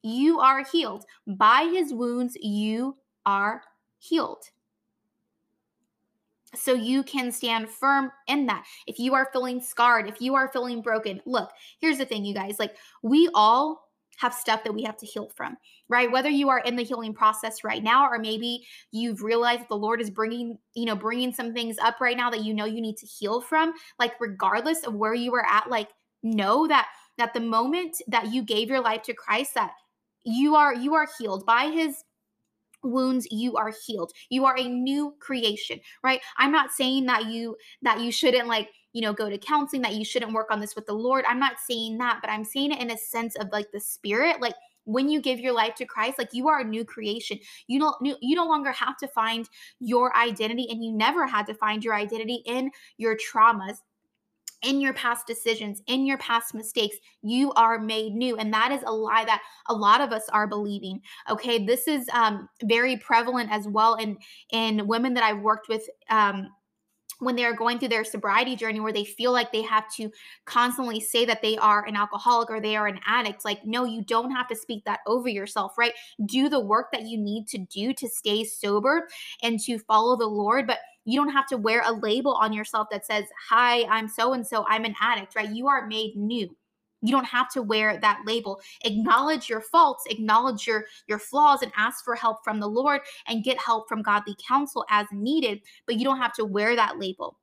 You 0.01 0.39
are 0.39 0.63
healed. 0.63 1.05
By 1.27 1.69
his 1.71 1.93
wounds 1.93 2.35
you 2.41 2.97
are 3.27 3.61
healed 3.99 4.45
so 6.55 6.73
you 6.73 7.03
can 7.03 7.31
stand 7.31 7.69
firm 7.69 8.11
in 8.27 8.45
that. 8.47 8.65
If 8.87 8.99
you 8.99 9.13
are 9.13 9.29
feeling 9.31 9.61
scarred, 9.61 10.07
if 10.07 10.21
you 10.21 10.35
are 10.35 10.51
feeling 10.51 10.81
broken, 10.81 11.21
look, 11.25 11.51
here's 11.79 11.97
the 11.97 12.05
thing, 12.05 12.25
you 12.25 12.33
guys 12.33 12.59
like, 12.59 12.75
we 13.03 13.29
all 13.33 13.87
have 14.17 14.33
stuff 14.33 14.63
that 14.65 14.73
we 14.73 14.83
have 14.83 14.97
to 14.97 15.05
heal 15.05 15.31
from, 15.35 15.55
right? 15.87 16.11
Whether 16.11 16.29
you 16.29 16.49
are 16.49 16.59
in 16.59 16.75
the 16.75 16.83
healing 16.83 17.13
process 17.13 17.63
right 17.63 17.81
now, 17.81 18.09
or 18.09 18.19
maybe 18.19 18.65
you've 18.91 19.23
realized 19.23 19.61
that 19.61 19.69
the 19.69 19.77
Lord 19.77 20.01
is 20.01 20.09
bringing, 20.09 20.57
you 20.73 20.85
know, 20.85 20.95
bringing 20.95 21.31
some 21.33 21.53
things 21.53 21.77
up 21.77 22.01
right 22.01 22.17
now 22.17 22.29
that 22.29 22.43
you 22.43 22.53
know 22.53 22.65
you 22.65 22.81
need 22.81 22.97
to 22.97 23.05
heal 23.05 23.39
from, 23.39 23.73
like, 23.97 24.19
regardless 24.19 24.83
of 24.85 24.93
where 24.93 25.13
you 25.13 25.33
are 25.35 25.45
at, 25.45 25.69
like, 25.69 25.89
know 26.21 26.67
that 26.67 26.87
that 27.17 27.33
the 27.33 27.39
moment 27.39 28.01
that 28.07 28.33
you 28.33 28.43
gave 28.43 28.69
your 28.69 28.81
life 28.81 29.03
to 29.03 29.13
Christ, 29.13 29.53
that 29.55 29.71
you 30.25 30.55
are 30.55 30.73
you 30.73 30.95
are 30.95 31.07
healed 31.17 31.45
by 31.45 31.67
his 31.67 32.03
wounds 32.83 33.27
you 33.31 33.55
are 33.57 33.73
healed. 33.85 34.11
You 34.29 34.45
are 34.45 34.57
a 34.57 34.67
new 34.67 35.15
creation 35.19 35.79
right? 36.03 36.21
I'm 36.37 36.51
not 36.51 36.71
saying 36.71 37.05
that 37.07 37.25
you 37.25 37.55
that 37.81 37.99
you 37.99 38.11
shouldn't 38.11 38.47
like 38.47 38.69
you 38.93 39.01
know 39.01 39.13
go 39.13 39.29
to 39.29 39.37
counseling 39.37 39.81
that 39.83 39.95
you 39.95 40.05
shouldn't 40.05 40.33
work 40.33 40.47
on 40.51 40.59
this 40.59 40.75
with 40.75 40.85
the 40.85 40.93
lord. 40.93 41.25
I'm 41.27 41.39
not 41.39 41.59
saying 41.67 41.97
that 41.99 42.19
but 42.21 42.29
i'm 42.29 42.43
saying 42.43 42.71
it 42.71 42.81
in 42.81 42.91
a 42.91 42.97
sense 42.97 43.35
of 43.35 43.49
like 43.51 43.71
the 43.71 43.79
spirit. 43.79 44.41
Like 44.41 44.55
when 44.85 45.07
you 45.07 45.21
give 45.21 45.39
your 45.39 45.53
life 45.53 45.75
to 45.75 45.85
Christ, 45.85 46.17
like 46.17 46.33
you 46.33 46.47
are 46.47 46.61
a 46.61 46.63
new 46.63 46.83
creation. 46.83 47.39
You 47.67 47.79
don't 47.79 47.95
you 48.21 48.35
no 48.35 48.45
longer 48.45 48.71
have 48.71 48.97
to 48.97 49.07
find 49.07 49.47
your 49.79 50.15
identity 50.17 50.67
and 50.69 50.83
you 50.83 50.91
never 50.91 51.27
had 51.27 51.45
to 51.47 51.53
find 51.53 51.83
your 51.83 51.93
identity 51.93 52.41
in 52.45 52.71
your 52.97 53.15
traumas 53.15 53.77
in 54.61 54.81
your 54.81 54.93
past 54.93 55.25
decisions, 55.27 55.81
in 55.87 56.05
your 56.05 56.17
past 56.17 56.53
mistakes, 56.53 56.97
you 57.21 57.51
are 57.53 57.79
made 57.79 58.13
new. 58.13 58.37
And 58.37 58.53
that 58.53 58.71
is 58.71 58.81
a 58.85 58.91
lie 58.91 59.25
that 59.25 59.41
a 59.67 59.73
lot 59.73 60.01
of 60.01 60.11
us 60.11 60.27
are 60.29 60.47
believing. 60.47 61.01
Okay. 61.29 61.65
This 61.65 61.87
is 61.87 62.09
um, 62.13 62.49
very 62.63 62.97
prevalent 62.97 63.51
as 63.51 63.67
well 63.67 63.95
in, 63.95 64.17
in 64.51 64.87
women 64.87 65.13
that 65.13 65.23
I've 65.23 65.41
worked 65.41 65.69
with. 65.69 65.87
Um, 66.09 66.49
when 67.19 67.35
they're 67.35 67.55
going 67.55 67.77
through 67.77 67.89
their 67.89 68.03
sobriety 68.03 68.55
journey 68.55 68.79
where 68.79 68.93
they 68.93 69.03
feel 69.03 69.31
like 69.31 69.51
they 69.51 69.61
have 69.61 69.83
to 69.93 70.09
constantly 70.45 70.99
say 70.99 71.25
that 71.25 71.41
they 71.41 71.57
are 71.57 71.85
an 71.85 71.95
alcoholic 71.95 72.49
or 72.49 72.59
they 72.59 72.75
are 72.75 72.87
an 72.87 72.99
addict 73.05 73.45
like 73.45 73.59
no 73.65 73.85
you 73.85 74.01
don't 74.01 74.31
have 74.31 74.47
to 74.47 74.55
speak 74.55 74.83
that 74.85 75.01
over 75.05 75.27
yourself 75.27 75.77
right 75.77 75.93
do 76.25 76.49
the 76.49 76.59
work 76.59 76.87
that 76.91 77.03
you 77.03 77.17
need 77.17 77.47
to 77.47 77.57
do 77.57 77.93
to 77.93 78.07
stay 78.07 78.43
sober 78.43 79.07
and 79.43 79.59
to 79.59 79.77
follow 79.79 80.15
the 80.15 80.25
lord 80.25 80.65
but 80.65 80.79
you 81.09 81.19
don't 81.19 81.33
have 81.33 81.47
to 81.47 81.57
wear 81.57 81.81
a 81.85 81.91
label 81.91 82.33
on 82.33 82.53
yourself 82.53 82.87
that 82.91 83.05
says 83.05 83.25
hi 83.49 83.83
i'm 83.85 84.07
so 84.07 84.33
and 84.33 84.45
so 84.45 84.65
i'm 84.67 84.85
an 84.85 84.95
addict 85.01 85.35
right? 85.35 85.49
You 85.49 85.67
are 85.67 85.87
made 85.87 86.15
new. 86.15 86.55
You 87.01 87.11
don't 87.13 87.25
have 87.25 87.49
to 87.53 87.61
wear 87.61 87.97
that 87.97 88.21
label. 88.25 88.59
Acknowledge 88.83 89.49
your 89.49 89.61
faults 89.61 90.03
acknowledge 90.09 90.67
your 90.67 90.85
your 91.07 91.19
flaws 91.19 91.61
and 91.61 91.71
ask 91.77 92.03
for 92.03 92.15
help 92.15 92.43
from 92.43 92.59
the 92.59 92.67
lord 92.67 93.01
and 93.27 93.43
get 93.43 93.57
help 93.57 93.87
from 93.87 94.01
godly 94.01 94.35
counsel 94.45 94.85
as 94.89 95.07
needed 95.11 95.61
but 95.85 95.95
you 95.95 96.03
don't 96.03 96.19
have 96.19 96.33
to 96.33 96.45
wear 96.45 96.75
that 96.75 96.99
label. 96.99 97.37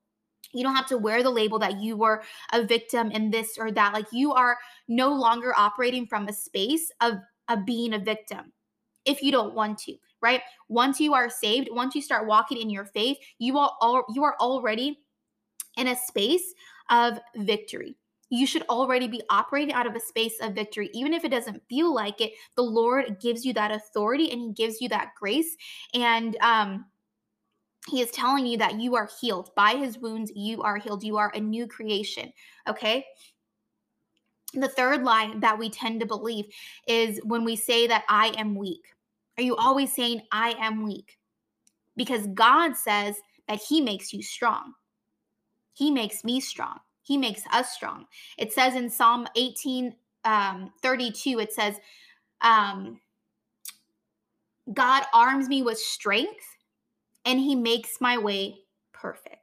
You 0.53 0.63
don't 0.63 0.77
have 0.77 0.87
to 0.89 0.99
wear 0.99 1.23
the 1.23 1.31
label 1.31 1.59
that 1.59 1.81
you 1.81 1.97
were 1.97 2.23
a 2.53 2.65
victim 2.65 3.11
in 3.11 3.31
this 3.31 3.59
or 3.59 3.73
that. 3.73 3.93
Like 3.93 4.07
you 4.13 4.33
are 4.33 4.57
no 4.89 5.13
longer 5.13 5.53
operating 5.57 6.07
from 6.07 6.29
a 6.29 6.33
space 6.33 6.91
of 7.01 7.15
of 7.49 7.65
being 7.65 7.95
a 7.95 7.99
victim 7.99 8.53
if 9.07 9.23
you 9.23 9.33
don't 9.33 9.55
want 9.55 9.79
to 9.79 9.95
right 10.21 10.43
once 10.69 11.01
you 11.01 11.15
are 11.15 11.31
saved 11.31 11.69
once 11.71 11.95
you 11.95 12.03
start 12.03 12.27
walking 12.27 12.59
in 12.59 12.71
your 12.71 12.85
faith 12.85 13.17
you 13.39 13.59
are 13.59 13.73
all 13.81 14.05
you 14.15 14.25
are 14.25 14.37
already 14.41 14.99
in 15.77 15.89
a 15.89 15.97
space 15.97 16.55
of 16.91 17.19
victory 17.37 17.97
you 18.29 18.47
should 18.47 18.63
already 18.63 19.07
be 19.07 19.23
operating 19.31 19.73
out 19.73 19.87
of 19.87 19.95
a 19.95 20.01
space 20.01 20.41
of 20.41 20.53
victory. 20.53 20.91
Even 20.93 21.13
if 21.13 21.25
it 21.25 21.31
doesn't 21.31 21.63
feel 21.69 21.95
like 21.95 22.21
it, 22.21 22.33
the 22.57 22.63
Lord 22.63 23.21
gives 23.21 23.45
you 23.45 23.53
that 23.53 23.71
authority 23.71 24.33
and 24.33 24.41
He 24.41 24.53
gives 24.53 24.81
you 24.81 24.89
that 24.89 25.13
grace. 25.17 25.57
And, 25.95 26.37
um, 26.41 26.87
he 27.89 28.01
is 28.01 28.11
telling 28.11 28.47
you 28.47 28.59
that 28.59 28.81
you 28.81 28.97
are 28.97 29.09
healed. 29.21 29.55
By 29.55 29.77
his 29.77 29.99
wounds, 29.99 30.33
you 30.35 30.63
are 30.63 30.77
healed. 30.77 31.05
You 31.05 31.19
are 31.19 31.31
a 31.35 31.41
new 31.41 31.67
creation. 31.67 32.33
Okay. 32.69 33.07
The 34.55 34.69
third 34.69 35.05
lie 35.05 35.35
that 35.39 35.59
we 35.59 35.71
tend 35.71 36.01
to 36.01 36.07
believe 36.07 36.47
is 36.89 37.21
when 37.25 37.45
we 37.45 37.57
say 37.57 37.87
that 37.87 38.05
I 38.09 38.29
am 38.39 38.57
weak. 38.57 38.85
Are 39.39 39.43
you 39.43 39.57
always 39.57 39.95
saying, 39.95 40.23
I 40.33 40.55
am 40.59 40.83
weak? 40.83 41.19
Because 41.97 42.27
God 42.29 42.77
says 42.77 43.17
that 43.49 43.61
he 43.61 43.81
makes 43.81 44.13
you 44.13 44.23
strong. 44.23 44.75
He 45.73 45.91
makes 45.91 46.25
me 46.25 46.41
strong. 46.41 46.79
He 47.03 47.17
makes 47.17 47.43
us 47.53 47.71
strong. 47.71 48.07
It 48.39 48.53
says 48.53 48.75
in 48.75 48.91
Psalm 48.91 49.27
18 49.37 49.95
um, 50.25 50.73
32, 50.83 51.39
it 51.39 51.53
says, 51.53 51.77
um, 52.41 53.01
God 54.73 55.05
arms 55.15 55.49
me 55.49 55.63
with 55.63 55.79
strength 55.79 56.45
and 57.25 57.39
he 57.39 57.55
makes 57.55 58.01
my 58.01 58.19
way 58.19 58.57
perfect. 58.93 59.37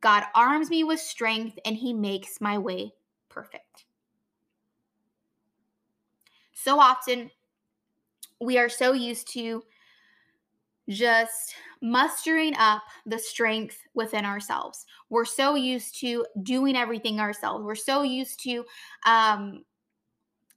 God 0.00 0.24
arms 0.34 0.70
me 0.70 0.84
with 0.84 1.00
strength 1.00 1.58
and 1.64 1.76
he 1.76 1.92
makes 1.92 2.40
my 2.40 2.58
way 2.58 2.92
perfect. 3.28 3.86
So 6.54 6.78
often, 6.78 7.30
we 8.40 8.58
are 8.58 8.68
so 8.68 8.92
used 8.92 9.32
to 9.32 9.62
just 10.88 11.54
mustering 11.82 12.54
up 12.58 12.82
the 13.06 13.18
strength 13.18 13.78
within 13.94 14.24
ourselves. 14.24 14.86
We're 15.10 15.24
so 15.24 15.54
used 15.54 15.98
to 16.00 16.24
doing 16.42 16.76
everything 16.76 17.20
ourselves. 17.20 17.64
We're 17.64 17.74
so 17.74 18.02
used 18.02 18.40
to 18.44 18.64
um, 19.04 19.64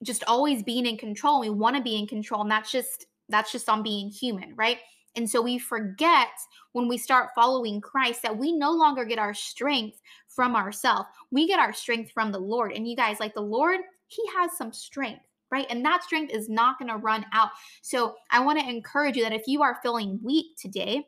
just 0.03 0.23
always 0.27 0.63
being 0.63 0.85
in 0.85 0.97
control. 0.97 1.39
We 1.39 1.49
want 1.49 1.75
to 1.75 1.81
be 1.81 1.97
in 1.97 2.07
control, 2.07 2.41
and 2.41 2.51
that's 2.51 2.71
just 2.71 3.05
that's 3.29 3.51
just 3.51 3.69
on 3.69 3.83
being 3.83 4.09
human, 4.09 4.55
right? 4.55 4.79
And 5.15 5.29
so 5.29 5.41
we 5.41 5.59
forget 5.59 6.29
when 6.73 6.87
we 6.87 6.97
start 6.97 7.31
following 7.35 7.81
Christ 7.81 8.21
that 8.21 8.37
we 8.37 8.51
no 8.51 8.71
longer 8.71 9.05
get 9.05 9.19
our 9.19 9.33
strength 9.33 10.01
from 10.27 10.55
ourselves. 10.55 11.09
We 11.31 11.47
get 11.47 11.59
our 11.59 11.73
strength 11.73 12.11
from 12.11 12.31
the 12.31 12.39
Lord. 12.39 12.71
And 12.71 12.87
you 12.87 12.95
guys, 12.95 13.19
like 13.19 13.33
the 13.33 13.41
Lord, 13.41 13.81
He 14.07 14.23
has 14.35 14.57
some 14.57 14.71
strength 14.71 15.25
right? 15.51 15.65
And 15.69 15.83
that 15.85 16.03
strength 16.03 16.33
is 16.33 16.49
not 16.49 16.79
going 16.79 16.89
to 16.89 16.97
run 16.97 17.25
out. 17.33 17.49
So 17.81 18.15
I 18.31 18.39
want 18.39 18.59
to 18.59 18.69
encourage 18.69 19.15
you 19.15 19.23
that 19.23 19.33
if 19.33 19.47
you 19.47 19.61
are 19.61 19.79
feeling 19.81 20.19
weak 20.23 20.57
today, 20.57 21.05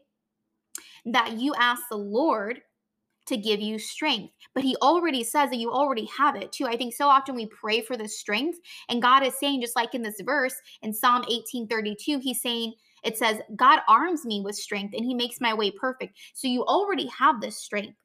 that 1.06 1.34
you 1.40 1.54
ask 1.56 1.84
the 1.90 1.98
Lord 1.98 2.62
to 3.28 3.38
give 3.38 3.60
you 3.60 3.78
strength. 3.78 4.34
But 4.54 4.64
he 4.64 4.76
already 4.78 5.24
says 5.24 5.50
that 5.50 5.58
you 5.58 5.72
already 5.72 6.06
have 6.18 6.36
it 6.36 6.52
too. 6.52 6.66
I 6.66 6.76
think 6.76 6.94
so 6.94 7.08
often 7.08 7.36
we 7.36 7.46
pray 7.48 7.82
for 7.82 7.96
the 7.96 8.08
strength, 8.08 8.60
and 8.90 9.02
God 9.02 9.24
is 9.24 9.40
saying, 9.40 9.62
just 9.62 9.76
like 9.76 9.94
in 9.94 10.02
this 10.02 10.20
verse 10.22 10.56
in 10.82 10.94
Psalm 10.94 11.24
18 11.30 11.68
32, 11.68 12.20
he's 12.20 12.42
saying, 12.42 12.74
it 13.04 13.18
says, 13.18 13.40
God 13.56 13.80
arms 13.88 14.26
me 14.26 14.42
with 14.42 14.56
strength 14.56 14.94
and 14.96 15.04
he 15.04 15.16
makes 15.16 15.42
my 15.42 15.54
way 15.54 15.72
perfect. 15.72 16.18
So 16.34 16.48
you 16.48 16.64
already 16.64 17.08
have 17.08 17.42
this 17.42 17.58
strength. 17.58 17.98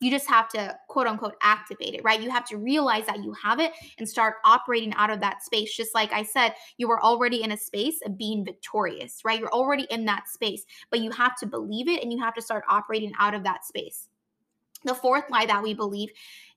You 0.00 0.10
just 0.10 0.28
have 0.28 0.48
to 0.50 0.76
quote 0.88 1.06
unquote 1.06 1.34
activate 1.42 1.94
it, 1.94 2.02
right? 2.02 2.20
You 2.20 2.30
have 2.30 2.46
to 2.46 2.56
realize 2.56 3.04
that 3.06 3.22
you 3.22 3.34
have 3.34 3.60
it 3.60 3.72
and 3.98 4.08
start 4.08 4.36
operating 4.44 4.94
out 4.94 5.10
of 5.10 5.20
that 5.20 5.42
space. 5.42 5.76
Just 5.76 5.94
like 5.94 6.12
I 6.12 6.22
said, 6.22 6.54
you 6.78 6.88
were 6.88 7.02
already 7.02 7.42
in 7.42 7.52
a 7.52 7.56
space 7.56 8.00
of 8.06 8.16
being 8.16 8.44
victorious, 8.44 9.20
right? 9.24 9.38
You're 9.38 9.52
already 9.52 9.86
in 9.90 10.06
that 10.06 10.28
space, 10.28 10.64
but 10.90 11.00
you 11.00 11.10
have 11.10 11.36
to 11.36 11.46
believe 11.46 11.86
it 11.86 12.02
and 12.02 12.10
you 12.10 12.18
have 12.18 12.34
to 12.34 12.42
start 12.42 12.64
operating 12.68 13.12
out 13.18 13.34
of 13.34 13.44
that 13.44 13.66
space. 13.66 14.08
The 14.84 14.94
fourth 14.94 15.24
lie 15.30 15.44
that 15.44 15.62
we 15.62 15.74
believe 15.74 16.10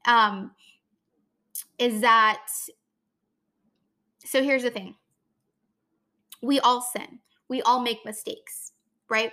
um, 0.06 0.52
is 1.78 2.00
that, 2.00 2.46
so 4.20 4.42
here's 4.42 4.64
the 4.64 4.72
thing 4.72 4.96
we 6.42 6.60
all 6.62 6.82
sin, 6.82 7.20
we 7.50 7.62
all 7.64 7.82
make 7.82 8.06
mistakes, 8.06 8.72
right? 9.10 9.32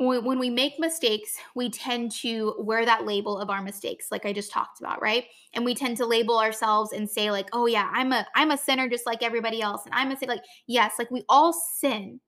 When 0.00 0.38
we 0.38 0.48
make 0.48 0.78
mistakes, 0.78 1.36
we 1.54 1.68
tend 1.68 2.10
to 2.10 2.54
wear 2.58 2.86
that 2.86 3.04
label 3.04 3.38
of 3.38 3.50
our 3.50 3.60
mistakes, 3.60 4.06
like 4.10 4.24
I 4.24 4.32
just 4.32 4.50
talked 4.50 4.80
about, 4.80 5.02
right? 5.02 5.26
And 5.52 5.62
we 5.62 5.74
tend 5.74 5.98
to 5.98 6.06
label 6.06 6.38
ourselves 6.38 6.92
and 6.92 7.08
say, 7.08 7.30
like, 7.30 7.48
oh 7.52 7.66
yeah, 7.66 7.90
I'm 7.92 8.12
a 8.12 8.26
I'm 8.34 8.50
a 8.50 8.56
sinner 8.56 8.88
just 8.88 9.04
like 9.04 9.22
everybody 9.22 9.60
else. 9.60 9.84
And 9.84 9.94
I'm 9.94 10.10
a 10.10 10.16
sinner. 10.16 10.32
like, 10.32 10.44
yes, 10.66 10.94
like 10.98 11.10
we 11.10 11.22
all 11.28 11.52
sin. 11.52 12.18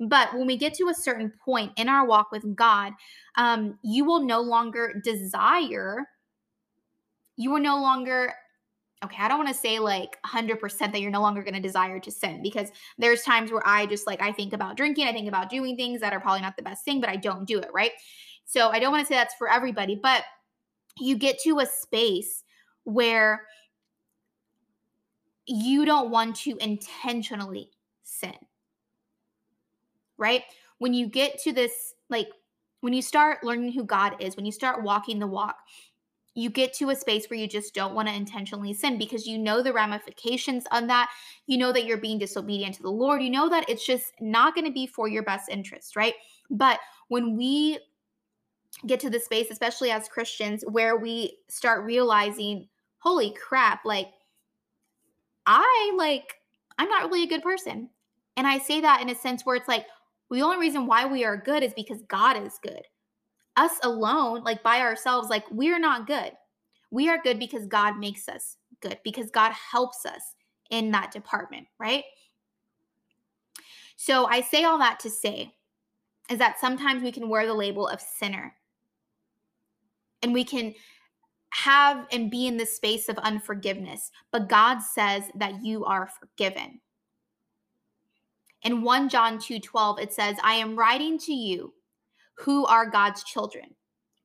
But 0.00 0.32
when 0.32 0.46
we 0.46 0.56
get 0.56 0.72
to 0.74 0.88
a 0.88 0.94
certain 0.94 1.30
point 1.44 1.72
in 1.76 1.88
our 1.88 2.06
walk 2.06 2.32
with 2.32 2.56
God, 2.56 2.94
um, 3.36 3.78
you 3.82 4.06
will 4.06 4.24
no 4.24 4.40
longer 4.40 4.98
desire, 5.04 6.06
you 7.36 7.50
will 7.50 7.60
no 7.60 7.76
longer 7.76 8.32
okay, 9.04 9.16
I 9.20 9.28
don't 9.28 9.38
want 9.38 9.48
to 9.48 9.54
say 9.54 9.78
like 9.78 10.18
100% 10.26 10.78
that 10.78 11.00
you're 11.00 11.10
no 11.10 11.20
longer 11.20 11.42
going 11.42 11.54
to 11.54 11.60
desire 11.60 12.00
to 12.00 12.10
sin 12.10 12.42
because 12.42 12.70
there's 12.98 13.22
times 13.22 13.52
where 13.52 13.66
I 13.66 13.86
just 13.86 14.06
like, 14.06 14.20
I 14.20 14.32
think 14.32 14.52
about 14.52 14.76
drinking, 14.76 15.06
I 15.06 15.12
think 15.12 15.28
about 15.28 15.50
doing 15.50 15.76
things 15.76 16.00
that 16.00 16.12
are 16.12 16.20
probably 16.20 16.40
not 16.40 16.56
the 16.56 16.62
best 16.62 16.84
thing, 16.84 17.00
but 17.00 17.08
I 17.08 17.16
don't 17.16 17.44
do 17.44 17.58
it, 17.58 17.70
right? 17.72 17.92
So 18.44 18.70
I 18.70 18.78
don't 18.78 18.90
want 18.90 19.06
to 19.06 19.08
say 19.08 19.14
that's 19.14 19.34
for 19.34 19.50
everybody, 19.50 19.94
but 19.94 20.24
you 20.98 21.16
get 21.16 21.38
to 21.44 21.60
a 21.60 21.66
space 21.66 22.42
where 22.84 23.42
you 25.46 25.84
don't 25.84 26.10
want 26.10 26.36
to 26.36 26.56
intentionally 26.58 27.70
sin, 28.02 28.34
right? 30.16 30.42
When 30.78 30.92
you 30.92 31.06
get 31.06 31.38
to 31.42 31.52
this, 31.52 31.94
like, 32.10 32.28
when 32.80 32.92
you 32.92 33.02
start 33.02 33.42
learning 33.42 33.72
who 33.72 33.84
God 33.84 34.16
is, 34.20 34.36
when 34.36 34.46
you 34.46 34.52
start 34.52 34.82
walking 34.82 35.18
the 35.18 35.26
walk, 35.26 35.56
you 36.38 36.50
get 36.50 36.72
to 36.72 36.90
a 36.90 36.94
space 36.94 37.28
where 37.28 37.38
you 37.38 37.48
just 37.48 37.74
don't 37.74 37.94
want 37.94 38.06
to 38.06 38.14
intentionally 38.14 38.72
sin 38.72 38.96
because 38.96 39.26
you 39.26 39.36
know 39.36 39.60
the 39.60 39.72
ramifications 39.72 40.64
on 40.70 40.86
that. 40.86 41.10
You 41.48 41.58
know 41.58 41.72
that 41.72 41.84
you're 41.84 41.98
being 41.98 42.18
disobedient 42.18 42.76
to 42.76 42.82
the 42.82 42.90
Lord. 42.90 43.22
You 43.22 43.30
know 43.30 43.48
that 43.48 43.68
it's 43.68 43.84
just 43.84 44.12
not 44.20 44.54
going 44.54 44.64
to 44.64 44.72
be 44.72 44.86
for 44.86 45.08
your 45.08 45.24
best 45.24 45.48
interest, 45.48 45.96
right? 45.96 46.14
But 46.48 46.78
when 47.08 47.36
we 47.36 47.80
get 48.86 49.00
to 49.00 49.10
the 49.10 49.18
space, 49.18 49.50
especially 49.50 49.90
as 49.90 50.08
Christians, 50.08 50.62
where 50.68 50.96
we 50.96 51.38
start 51.48 51.84
realizing, 51.84 52.68
holy 53.00 53.34
crap, 53.34 53.84
like, 53.84 54.10
I 55.44 55.92
like, 55.96 56.34
I'm 56.78 56.88
not 56.88 57.10
really 57.10 57.24
a 57.24 57.28
good 57.28 57.42
person. 57.42 57.90
And 58.36 58.46
I 58.46 58.58
say 58.58 58.80
that 58.80 59.02
in 59.02 59.10
a 59.10 59.14
sense 59.16 59.44
where 59.44 59.56
it's 59.56 59.66
like, 59.66 59.86
the 60.30 60.42
only 60.42 60.58
reason 60.58 60.86
why 60.86 61.04
we 61.04 61.24
are 61.24 61.36
good 61.36 61.64
is 61.64 61.74
because 61.74 62.02
God 62.02 62.40
is 62.40 62.60
good 62.62 62.82
us 63.58 63.72
alone, 63.82 64.44
like 64.44 64.62
by 64.62 64.80
ourselves, 64.80 65.28
like 65.28 65.44
we're 65.50 65.80
not 65.80 66.06
good. 66.06 66.32
We 66.90 67.08
are 67.08 67.20
good 67.22 67.38
because 67.38 67.66
God 67.66 67.98
makes 67.98 68.28
us 68.28 68.56
good, 68.80 68.98
because 69.04 69.30
God 69.30 69.52
helps 69.52 70.06
us 70.06 70.22
in 70.70 70.90
that 70.92 71.10
department, 71.10 71.66
right? 71.78 72.04
So 73.96 74.26
I 74.26 74.40
say 74.42 74.64
all 74.64 74.78
that 74.78 75.00
to 75.00 75.10
say 75.10 75.54
is 76.30 76.38
that 76.38 76.60
sometimes 76.60 77.02
we 77.02 77.12
can 77.12 77.28
wear 77.28 77.46
the 77.46 77.54
label 77.54 77.88
of 77.88 78.00
sinner 78.00 78.54
and 80.22 80.32
we 80.32 80.44
can 80.44 80.72
have 81.50 82.06
and 82.12 82.30
be 82.30 82.46
in 82.46 82.56
the 82.56 82.66
space 82.66 83.08
of 83.08 83.18
unforgiveness, 83.18 84.10
but 84.30 84.48
God 84.48 84.80
says 84.80 85.24
that 85.34 85.64
you 85.64 85.84
are 85.84 86.08
forgiven. 86.20 86.80
In 88.62 88.82
1 88.82 89.08
John 89.08 89.38
2 89.38 89.58
12, 89.58 89.98
it 90.00 90.12
says, 90.12 90.36
I 90.42 90.54
am 90.54 90.78
writing 90.78 91.18
to 91.20 91.32
you 91.32 91.72
who 92.40 92.66
are 92.66 92.88
God's 92.88 93.24
children, 93.24 93.74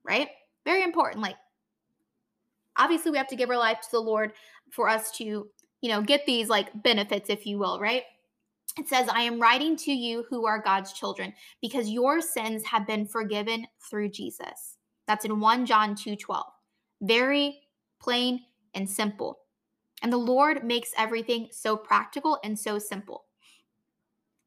right? 0.04 0.30
Very 0.66 0.84
important. 0.84 1.22
Like, 1.22 1.38
obviously, 2.78 3.12
we 3.12 3.18
have 3.18 3.28
to 3.28 3.36
give 3.36 3.50
our 3.50 3.58
life 3.58 3.82
to 3.82 3.92
the 3.92 4.00
Lord 4.00 4.34
for 4.72 4.88
us 4.88 5.12
to, 5.18 5.24
you 5.82 5.90
know, 5.90 6.02
get 6.02 6.26
these 6.26 6.50
like 6.50 6.70
benefits, 6.84 7.30
if 7.30 7.46
you 7.46 7.58
will, 7.58 7.80
right? 7.80 8.04
it 8.78 8.88
says, 8.88 9.08
I 9.08 9.22
am 9.22 9.40
writing 9.40 9.76
to 9.78 9.92
you 9.92 10.26
who 10.30 10.46
are 10.48 10.62
God's 10.62 10.94
children 10.94 11.34
because 11.62 11.90
your 11.90 12.22
sins 12.22 12.64
have 12.66 12.88
been 12.88 13.06
forgiven 13.06 13.68
through 13.90 14.10
Jesus. 14.10 14.78
That's 15.08 15.26
in 15.26 15.40
1 15.40 15.66
John 15.66 15.96
2 15.96 16.16
12. 16.16 16.46
Very 17.02 17.60
plain 18.02 18.42
and 18.74 18.90
simple. 18.90 19.40
And 20.02 20.12
the 20.12 20.18
Lord 20.18 20.64
makes 20.64 20.92
everything 20.98 21.50
so 21.52 21.78
practical 21.78 22.40
and 22.44 22.58
so 22.58 22.80
simple. 22.80 23.26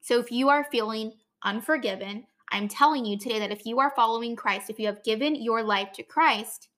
So 0.00 0.18
if 0.18 0.32
you 0.32 0.48
are 0.48 0.66
feeling 0.70 1.12
unforgiven, 1.44 2.26
I'm 2.50 2.68
telling 2.68 3.04
you 3.04 3.18
today 3.18 3.38
that 3.38 3.50
if 3.50 3.66
you 3.66 3.78
are 3.80 3.92
following 3.96 4.36
Christ, 4.36 4.70
if 4.70 4.78
you 4.78 4.86
have 4.86 5.02
given 5.02 5.34
your 5.34 5.62
life 5.62 5.92
to 5.94 6.02
Christ, 6.02 6.68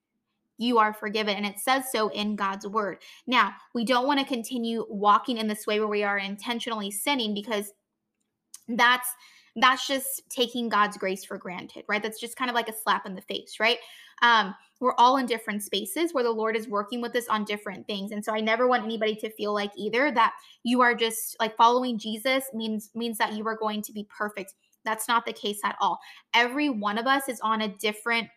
you 0.58 0.78
are 0.78 0.92
forgiven. 0.92 1.36
And 1.36 1.46
it 1.46 1.58
says 1.58 1.84
so 1.92 2.08
in 2.08 2.36
God's 2.36 2.66
word. 2.66 2.98
Now, 3.26 3.52
we 3.74 3.84
don't 3.84 4.06
want 4.06 4.18
to 4.20 4.26
continue 4.26 4.84
walking 4.88 5.38
in 5.38 5.46
this 5.46 5.66
way 5.66 5.78
where 5.78 5.88
we 5.88 6.02
are 6.02 6.18
intentionally 6.18 6.90
sinning 6.90 7.32
because 7.32 7.72
that's 8.68 9.08
that's 9.56 9.88
just 9.88 10.22
taking 10.28 10.68
God's 10.68 10.96
grace 10.96 11.24
for 11.24 11.36
granted, 11.36 11.84
right? 11.88 12.02
That's 12.02 12.20
just 12.20 12.36
kind 12.36 12.50
of 12.50 12.54
like 12.54 12.68
a 12.68 12.72
slap 12.72 13.06
in 13.06 13.14
the 13.14 13.22
face, 13.22 13.56
right? 13.58 13.78
Um, 14.22 14.54
we're 14.80 14.94
all 14.98 15.16
in 15.16 15.26
different 15.26 15.62
spaces 15.62 16.14
where 16.14 16.22
the 16.22 16.30
Lord 16.30 16.56
is 16.56 16.68
working 16.68 17.00
with 17.00 17.16
us 17.16 17.26
on 17.28 17.44
different 17.44 17.86
things. 17.86 18.12
And 18.12 18.24
so 18.24 18.32
I 18.32 18.40
never 18.40 18.68
want 18.68 18.84
anybody 18.84 19.16
to 19.16 19.30
feel 19.30 19.52
like 19.52 19.72
either 19.76 20.12
that 20.12 20.34
you 20.62 20.80
are 20.80 20.94
just 20.94 21.36
like 21.40 21.56
following 21.56 21.98
Jesus 21.98 22.44
means 22.54 22.90
means 22.94 23.18
that 23.18 23.32
you 23.32 23.46
are 23.46 23.56
going 23.56 23.82
to 23.82 23.92
be 23.92 24.06
perfect. 24.16 24.54
That's 24.84 25.08
not 25.08 25.26
the 25.26 25.32
case 25.32 25.60
at 25.64 25.76
all. 25.80 25.98
Every 26.34 26.68
one 26.68 26.98
of 26.98 27.06
us 27.06 27.28
is 27.28 27.40
on 27.40 27.62
a 27.62 27.68
different 27.68 28.28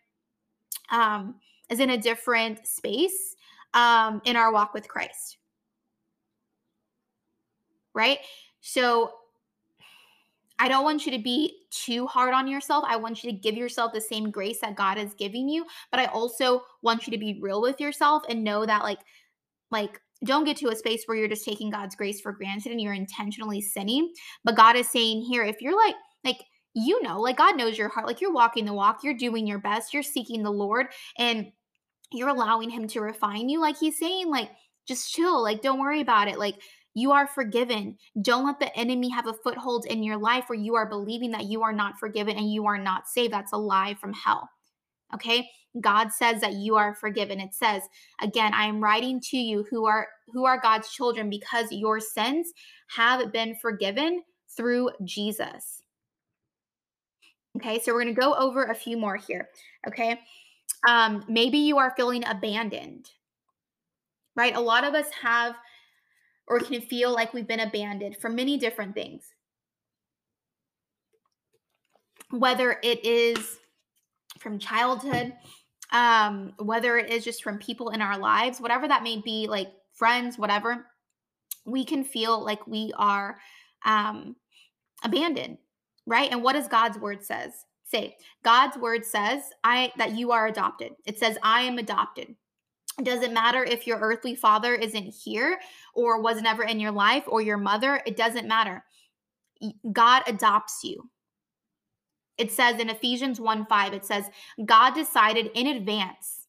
um 0.91 1.35
is 1.69 1.79
in 1.79 1.91
a 1.91 1.97
different 1.97 2.65
space 2.67 3.35
um 3.73 4.21
in 4.25 4.35
our 4.35 4.51
walk 4.51 4.73
with 4.73 4.87
Christ. 4.87 5.37
Right? 7.93 8.19
So 8.61 9.11
I 10.59 10.67
don't 10.67 10.83
want 10.83 11.07
you 11.07 11.11
to 11.13 11.17
be 11.17 11.65
too 11.71 12.05
hard 12.05 12.35
on 12.35 12.47
yourself. 12.47 12.83
I 12.87 12.95
want 12.95 13.23
you 13.23 13.31
to 13.31 13.37
give 13.37 13.55
yourself 13.55 13.93
the 13.93 13.99
same 13.99 14.29
grace 14.29 14.61
that 14.61 14.75
God 14.75 14.99
is 14.99 15.15
giving 15.15 15.49
you, 15.49 15.65
but 15.89 15.99
I 15.99 16.05
also 16.05 16.61
want 16.83 17.07
you 17.07 17.11
to 17.11 17.17
be 17.17 17.39
real 17.41 17.63
with 17.63 17.79
yourself 17.79 18.21
and 18.29 18.43
know 18.43 18.65
that 18.67 18.83
like 18.83 18.99
like 19.71 19.99
don't 20.23 20.43
get 20.43 20.57
to 20.57 20.69
a 20.69 20.75
space 20.75 21.05
where 21.05 21.17
you're 21.17 21.27
just 21.27 21.45
taking 21.45 21.71
God's 21.71 21.95
grace 21.95 22.21
for 22.21 22.31
granted 22.31 22.71
and 22.71 22.79
you're 22.79 22.93
intentionally 22.93 23.59
sinning. 23.59 24.13
But 24.43 24.55
God 24.55 24.75
is 24.75 24.87
saying 24.87 25.23
here, 25.23 25.43
if 25.43 25.61
you're 25.61 25.75
like 25.75 25.95
like 26.23 26.45
you 26.73 27.01
know, 27.03 27.19
like 27.19 27.37
God 27.37 27.57
knows 27.57 27.77
your 27.77 27.89
heart, 27.89 28.07
like 28.07 28.21
you're 28.21 28.31
walking 28.31 28.65
the 28.65 28.73
walk, 28.73 29.03
you're 29.03 29.13
doing 29.13 29.45
your 29.45 29.59
best, 29.59 29.93
you're 29.93 30.03
seeking 30.03 30.41
the 30.41 30.51
Lord 30.51 30.87
and 31.17 31.51
you're 32.13 32.29
allowing 32.29 32.69
him 32.69 32.87
to 32.89 33.01
refine 33.01 33.49
you 33.49 33.59
like 33.59 33.77
he's 33.77 33.99
saying 33.99 34.29
like 34.29 34.49
just 34.87 35.13
chill, 35.13 35.43
like 35.43 35.61
don't 35.61 35.79
worry 35.79 36.01
about 36.01 36.27
it. 36.27 36.39
Like 36.39 36.55
you 36.93 37.11
are 37.11 37.27
forgiven. 37.27 37.97
Don't 38.21 38.45
let 38.45 38.59
the 38.59 38.75
enemy 38.75 39.09
have 39.09 39.27
a 39.27 39.33
foothold 39.33 39.85
in 39.85 40.03
your 40.03 40.17
life 40.17 40.45
where 40.47 40.59
you 40.59 40.75
are 40.75 40.89
believing 40.89 41.31
that 41.31 41.45
you 41.45 41.63
are 41.63 41.73
not 41.73 41.99
forgiven 41.99 42.37
and 42.37 42.51
you 42.51 42.65
are 42.65 42.77
not 42.77 43.07
saved. 43.07 43.33
That's 43.33 43.53
a 43.53 43.57
lie 43.57 43.93
from 43.93 44.13
hell. 44.13 44.49
Okay? 45.13 45.49
God 45.79 46.11
says 46.11 46.41
that 46.41 46.53
you 46.53 46.75
are 46.75 46.95
forgiven. 46.95 47.39
It 47.39 47.53
says, 47.53 47.83
again, 48.19 48.53
I 48.53 48.65
am 48.65 48.83
writing 48.83 49.21
to 49.29 49.37
you 49.37 49.65
who 49.69 49.85
are 49.85 50.07
who 50.33 50.45
are 50.45 50.59
God's 50.59 50.91
children 50.91 51.29
because 51.29 51.71
your 51.71 51.99
sins 52.01 52.51
have 52.97 53.31
been 53.31 53.55
forgiven 53.55 54.23
through 54.55 54.91
Jesus. 55.05 55.81
Okay, 57.61 57.79
so 57.79 57.93
we're 57.93 58.01
going 58.01 58.15
to 58.15 58.19
go 58.19 58.33
over 58.33 58.63
a 58.63 58.73
few 58.73 58.97
more 58.97 59.17
here. 59.17 59.49
Okay. 59.87 60.19
Um, 60.87 61.23
maybe 61.27 61.59
you 61.59 61.77
are 61.77 61.93
feeling 61.95 62.23
abandoned, 62.25 63.11
right? 64.35 64.55
A 64.55 64.59
lot 64.59 64.83
of 64.83 64.95
us 64.95 65.05
have 65.21 65.53
or 66.47 66.59
can 66.59 66.81
feel 66.81 67.13
like 67.13 67.35
we've 67.35 67.47
been 67.47 67.59
abandoned 67.59 68.17
for 68.17 68.29
many 68.29 68.57
different 68.57 68.95
things. 68.95 69.25
Whether 72.31 72.79
it 72.81 73.05
is 73.05 73.59
from 74.39 74.57
childhood, 74.57 75.33
um, 75.91 76.53
whether 76.57 76.97
it 76.97 77.11
is 77.11 77.23
just 77.23 77.43
from 77.43 77.59
people 77.59 77.89
in 77.89 78.01
our 78.01 78.17
lives, 78.17 78.59
whatever 78.59 78.87
that 78.87 79.03
may 79.03 79.21
be, 79.23 79.45
like 79.47 79.71
friends, 79.93 80.39
whatever, 80.39 80.87
we 81.63 81.85
can 81.85 82.03
feel 82.03 82.43
like 82.43 82.65
we 82.65 82.91
are 82.97 83.37
um, 83.85 84.35
abandoned, 85.03 85.59
right? 86.05 86.31
And 86.31 86.43
what 86.43 86.53
does 86.53 86.67
God's 86.67 86.97
word 86.97 87.23
says? 87.23 87.51
Say, 87.83 88.15
God's 88.43 88.77
word 88.77 89.05
says, 89.05 89.43
I 89.63 89.91
that 89.97 90.15
you 90.15 90.31
are 90.31 90.47
adopted. 90.47 90.93
It 91.05 91.19
says, 91.19 91.37
I 91.43 91.61
am 91.61 91.77
adopted. 91.77 92.35
It 92.99 93.05
doesn't 93.05 93.33
matter 93.33 93.63
if 93.63 93.87
your 93.87 93.99
earthly 93.99 94.35
father 94.35 94.75
isn't 94.75 95.13
here 95.23 95.59
or 95.93 96.21
was 96.21 96.41
never 96.41 96.63
in 96.63 96.79
your 96.79 96.91
life 96.91 97.23
or 97.27 97.41
your 97.41 97.57
mother, 97.57 98.01
it 98.05 98.15
doesn't 98.15 98.47
matter. 98.47 98.83
God 99.91 100.23
adopts 100.27 100.83
you. 100.83 101.09
It 102.37 102.51
says 102.51 102.79
in 102.79 102.89
Ephesians 102.89 103.39
1 103.39 103.65
5, 103.65 103.93
it 103.93 104.05
says, 104.05 104.25
God 104.65 104.93
decided 104.93 105.51
in 105.53 105.67
advance. 105.67 106.47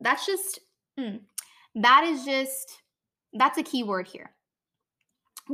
That's 0.00 0.26
just, 0.26 0.60
mm, 0.98 1.20
that 1.74 2.04
is 2.04 2.24
just, 2.24 2.82
that's 3.32 3.58
a 3.58 3.62
key 3.62 3.82
word 3.82 4.08
here. 4.08 4.32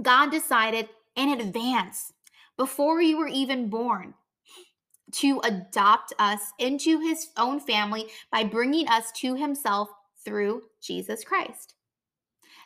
God 0.01 0.31
decided 0.31 0.89
in 1.17 1.41
advance, 1.41 2.13
before 2.57 3.03
you 3.03 3.19
were 3.19 3.29
even 3.29 3.69
born, 3.69 4.15
to 5.13 5.41
adopt 5.45 6.13
us 6.19 6.41
into 6.59 7.01
his 7.01 7.29
own 7.37 7.61
family 7.61 8.07
by 8.31 8.45
bringing 8.45 8.89
us 8.89 9.13
to 9.13 9.35
himself 9.35 9.89
through 10.25 10.63
Jesus 10.83 11.25
Christ. 11.25 11.75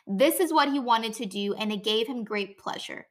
This 0.07 0.39
is 0.39 0.51
what 0.51 0.71
he 0.71 0.79
wanted 0.79 1.13
to 1.15 1.25
do, 1.25 1.53
and 1.53 1.71
it 1.71 1.83
gave 1.83 2.07
him 2.07 2.23
great 2.23 2.57
pleasure. 2.57 3.05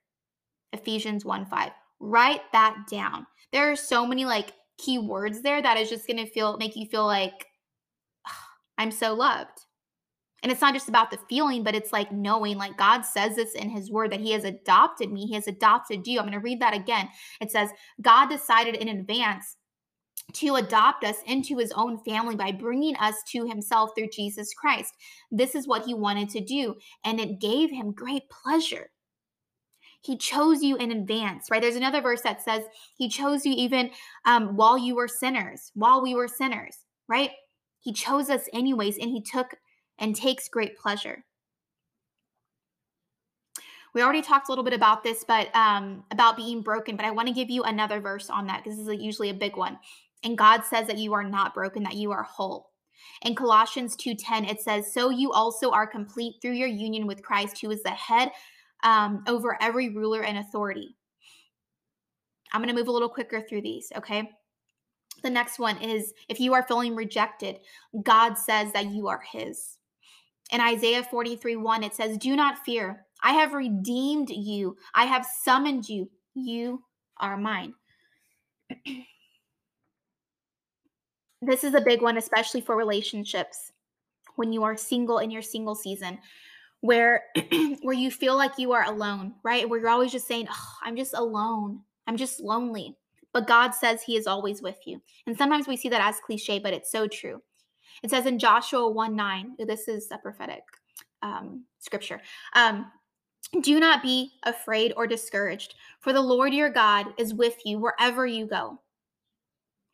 Ephesians 0.72 1.24
1 1.24 1.46
5. 1.46 1.70
Write 2.00 2.42
that 2.52 2.86
down. 2.90 3.26
There 3.52 3.70
are 3.70 3.76
so 3.76 4.06
many 4.06 4.24
like 4.24 4.52
key 4.78 4.98
words 4.98 5.42
there 5.42 5.60
that 5.62 5.76
is 5.76 5.88
just 5.88 6.06
gonna 6.06 6.26
feel 6.26 6.56
make 6.56 6.76
you 6.76 6.86
feel 6.86 7.06
like 7.06 7.46
I'm 8.78 8.90
so 8.90 9.14
loved. 9.14 9.66
And 10.42 10.50
it's 10.50 10.60
not 10.60 10.74
just 10.74 10.88
about 10.88 11.10
the 11.10 11.18
feeling, 11.28 11.62
but 11.62 11.74
it's 11.74 11.92
like 11.92 12.10
knowing, 12.12 12.56
like 12.56 12.76
God 12.76 13.02
says 13.02 13.36
this 13.36 13.52
in 13.54 13.68
his 13.68 13.90
word 13.90 14.10
that 14.12 14.20
he 14.20 14.32
has 14.32 14.44
adopted 14.44 15.12
me, 15.12 15.26
he 15.26 15.34
has 15.34 15.46
adopted 15.46 16.06
you. 16.06 16.18
I'm 16.18 16.24
going 16.24 16.32
to 16.32 16.40
read 16.40 16.60
that 16.60 16.74
again. 16.74 17.08
It 17.40 17.50
says, 17.50 17.70
God 18.00 18.28
decided 18.28 18.76
in 18.76 18.88
advance 18.88 19.56
to 20.34 20.56
adopt 20.56 21.04
us 21.04 21.16
into 21.26 21.58
his 21.58 21.72
own 21.72 21.98
family 22.04 22.36
by 22.36 22.52
bringing 22.52 22.96
us 22.96 23.16
to 23.32 23.46
himself 23.46 23.90
through 23.94 24.08
Jesus 24.12 24.54
Christ. 24.54 24.94
This 25.30 25.54
is 25.54 25.66
what 25.66 25.84
he 25.84 25.94
wanted 25.94 26.30
to 26.30 26.40
do, 26.40 26.76
and 27.04 27.20
it 27.20 27.40
gave 27.40 27.70
him 27.70 27.92
great 27.92 28.22
pleasure. 28.30 28.90
He 30.02 30.16
chose 30.16 30.62
you 30.62 30.76
in 30.76 30.92
advance, 30.92 31.50
right? 31.50 31.60
There's 31.60 31.76
another 31.76 32.00
verse 32.00 32.22
that 32.22 32.42
says 32.42 32.64
he 32.96 33.08
chose 33.08 33.44
you 33.44 33.52
even 33.54 33.90
um, 34.24 34.56
while 34.56 34.78
you 34.78 34.94
were 34.94 35.08
sinners, 35.08 35.70
while 35.74 36.00
we 36.00 36.14
were 36.14 36.28
sinners, 36.28 36.76
right? 37.08 37.32
He 37.80 37.92
chose 37.92 38.30
us 38.30 38.48
anyways, 38.52 38.96
and 38.98 39.10
he 39.10 39.22
took 39.22 39.54
and 40.00 40.16
takes 40.16 40.48
great 40.48 40.76
pleasure. 40.76 41.24
We 43.92 44.02
already 44.02 44.22
talked 44.22 44.48
a 44.48 44.52
little 44.52 44.64
bit 44.64 44.72
about 44.72 45.02
this, 45.02 45.24
but 45.26 45.54
um, 45.54 46.04
about 46.10 46.36
being 46.36 46.62
broken, 46.62 46.96
but 46.96 47.04
I 47.04 47.10
want 47.10 47.28
to 47.28 47.34
give 47.34 47.50
you 47.50 47.64
another 47.64 48.00
verse 48.00 48.30
on 48.30 48.46
that 48.46 48.62
because 48.62 48.78
this 48.78 48.86
is 48.86 49.02
usually 49.02 49.30
a 49.30 49.34
big 49.34 49.56
one. 49.56 49.78
And 50.22 50.38
God 50.38 50.64
says 50.64 50.86
that 50.86 50.98
you 50.98 51.12
are 51.12 51.24
not 51.24 51.54
broken, 51.54 51.82
that 51.82 51.96
you 51.96 52.12
are 52.12 52.22
whole. 52.22 52.70
In 53.22 53.34
Colossians 53.34 53.96
2:10, 53.96 54.44
it 54.44 54.60
says, 54.60 54.92
"So 54.92 55.08
you 55.08 55.32
also 55.32 55.70
are 55.70 55.86
complete 55.86 56.40
through 56.40 56.52
your 56.52 56.68
union 56.68 57.06
with 57.06 57.22
Christ, 57.22 57.60
who 57.60 57.70
is 57.70 57.82
the 57.82 57.90
head 57.90 58.32
um, 58.82 59.24
over 59.26 59.60
every 59.60 59.88
ruler 59.88 60.22
and 60.22 60.38
authority." 60.38 60.96
I'm 62.52 62.60
going 62.60 62.74
to 62.74 62.78
move 62.78 62.88
a 62.88 62.92
little 62.92 63.08
quicker 63.08 63.40
through 63.40 63.62
these, 63.62 63.92
okay? 63.96 64.30
The 65.22 65.30
next 65.30 65.58
one 65.58 65.80
is 65.82 66.14
if 66.28 66.40
you 66.40 66.54
are 66.54 66.66
feeling 66.66 66.96
rejected, 66.96 67.60
God 68.02 68.34
says 68.34 68.72
that 68.72 68.86
you 68.86 69.08
are 69.08 69.20
His. 69.20 69.78
In 70.52 70.60
Isaiah 70.60 71.02
43 71.02 71.56
1, 71.56 71.84
it 71.84 71.94
says, 71.94 72.18
Do 72.18 72.36
not 72.36 72.64
fear. 72.64 73.06
I 73.22 73.32
have 73.32 73.52
redeemed 73.52 74.30
you. 74.30 74.76
I 74.94 75.04
have 75.04 75.26
summoned 75.42 75.88
you. 75.88 76.10
You 76.34 76.82
are 77.18 77.36
mine. 77.36 77.74
this 81.42 81.64
is 81.64 81.74
a 81.74 81.80
big 81.80 82.02
one, 82.02 82.16
especially 82.16 82.60
for 82.60 82.76
relationships 82.76 83.72
when 84.36 84.52
you 84.52 84.62
are 84.62 84.76
single 84.76 85.18
in 85.18 85.30
your 85.30 85.42
single 85.42 85.74
season 85.74 86.18
where 86.80 87.24
where 87.82 87.94
you 87.94 88.10
feel 88.10 88.36
like 88.36 88.58
you 88.58 88.72
are 88.72 88.84
alone 88.84 89.34
right 89.42 89.68
where 89.68 89.78
you're 89.78 89.90
always 89.90 90.12
just 90.12 90.26
saying 90.26 90.48
i'm 90.82 90.96
just 90.96 91.14
alone 91.14 91.80
i'm 92.06 92.16
just 92.16 92.40
lonely 92.40 92.96
but 93.32 93.46
god 93.46 93.72
says 93.72 94.02
he 94.02 94.16
is 94.16 94.26
always 94.26 94.62
with 94.62 94.78
you 94.86 95.00
and 95.26 95.36
sometimes 95.36 95.68
we 95.68 95.76
see 95.76 95.88
that 95.88 96.00
as 96.00 96.20
cliche 96.24 96.58
but 96.58 96.72
it's 96.72 96.90
so 96.90 97.06
true 97.06 97.40
it 98.02 98.10
says 98.10 98.26
in 98.26 98.38
Joshua 98.38 98.88
1 98.90 99.16
9, 99.16 99.56
this 99.66 99.88
is 99.88 100.10
a 100.10 100.18
prophetic 100.18 100.62
um, 101.22 101.64
scripture. 101.78 102.20
Um, 102.54 102.90
do 103.62 103.80
not 103.80 104.02
be 104.02 104.32
afraid 104.44 104.92
or 104.96 105.06
discouraged, 105.06 105.74
for 106.00 106.12
the 106.12 106.20
Lord 106.20 106.54
your 106.54 106.70
God 106.70 107.06
is 107.18 107.34
with 107.34 107.56
you 107.64 107.78
wherever 107.78 108.26
you 108.26 108.46
go. 108.46 108.78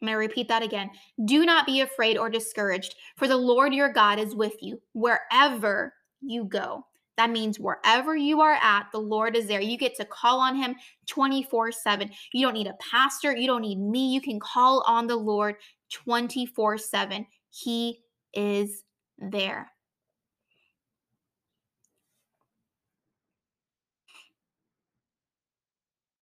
I'm 0.01 0.09
going 0.09 0.13
to 0.13 0.19
repeat 0.19 0.49
that 0.49 0.63
again. 0.63 0.91
Do 1.25 1.47
not 1.47 1.65
be 1.65 1.81
afraid 1.81 2.19
or 2.19 2.29
discouraged, 2.29 2.97
for 3.17 3.27
the 3.27 3.37
Lord 3.37 3.73
your 3.73 3.91
God 3.91 4.19
is 4.19 4.35
with 4.35 4.57
you 4.61 4.81
wherever 4.93 5.95
you 6.21 6.45
go. 6.45 6.85
That 7.17 7.31
means 7.31 7.59
wherever 7.59 8.15
you 8.15 8.43
are 8.43 8.59
at, 8.61 8.89
the 8.93 9.01
Lord 9.01 9.37
is 9.37 9.47
there. 9.47 9.63
You 9.63 9.79
get 9.79 9.95
to 9.97 10.05
call 10.05 10.39
on 10.39 10.55
Him 10.55 10.77
24 11.07 11.73
7. 11.73 12.11
You 12.33 12.45
don't 12.45 12.53
need 12.53 12.67
a 12.67 12.77
pastor. 12.79 13.35
You 13.35 13.47
don't 13.47 13.63
need 13.63 13.79
me. 13.79 14.13
You 14.13 14.21
can 14.21 14.39
call 14.39 14.85
on 14.87 15.07
the 15.07 15.17
Lord 15.17 15.57
24 15.91 16.77
7. 16.77 17.27
He 17.57 18.01
is 18.35 18.83
there. 19.19 19.71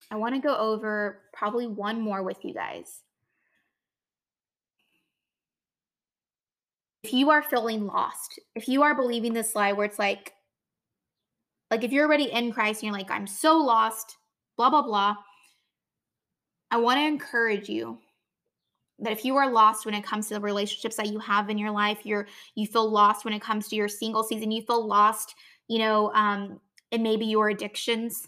I 0.09 0.15
want 0.15 0.35
to 0.35 0.39
go 0.39 0.55
over 0.55 1.23
probably 1.33 1.67
one 1.67 1.99
more 1.99 2.23
with 2.23 2.45
you 2.45 2.53
guys. 2.53 3.01
If 7.03 7.11
you 7.11 7.31
are 7.31 7.43
feeling 7.43 7.85
lost, 7.85 8.39
if 8.55 8.69
you 8.69 8.83
are 8.83 8.95
believing 8.95 9.33
this 9.33 9.55
lie 9.55 9.73
where 9.73 9.85
it's 9.85 9.99
like, 9.99 10.31
like 11.69 11.83
if 11.83 11.91
you're 11.91 12.05
already 12.05 12.31
in 12.31 12.53
Christ 12.53 12.81
and 12.81 12.87
you're 12.87 12.97
like, 12.97 13.11
I'm 13.11 13.27
so 13.27 13.57
lost, 13.57 14.15
blah, 14.55 14.69
blah, 14.69 14.83
blah, 14.83 15.15
I 16.71 16.77
want 16.77 16.97
to 16.97 17.03
encourage 17.05 17.67
you 17.67 17.99
that 18.99 19.11
if 19.11 19.25
you 19.25 19.35
are 19.35 19.49
lost 19.49 19.85
when 19.85 19.95
it 19.95 20.03
comes 20.03 20.27
to 20.27 20.35
the 20.35 20.39
relationships 20.39 20.95
that 20.95 21.11
you 21.11 21.19
have 21.19 21.49
in 21.49 21.57
your 21.57 21.71
life, 21.71 21.99
you're 22.03 22.27
you 22.55 22.65
feel 22.65 22.89
lost 22.89 23.25
when 23.25 23.33
it 23.33 23.41
comes 23.41 23.67
to 23.67 23.75
your 23.75 23.87
single 23.87 24.23
season, 24.23 24.51
you 24.51 24.61
feel 24.61 24.85
lost, 24.85 25.35
you 25.67 25.79
know, 25.79 26.13
um, 26.13 26.59
and 26.91 27.03
maybe 27.03 27.25
your 27.25 27.49
addictions, 27.49 28.27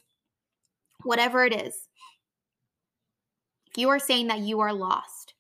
whatever 1.04 1.46
it 1.46 1.54
is. 1.54 1.88
If 3.68 3.78
you 3.78 3.90
are 3.90 4.00
saying 4.00 4.28
that 4.28 4.40
you 4.40 4.60
are 4.60 4.74
lost, 4.74 5.34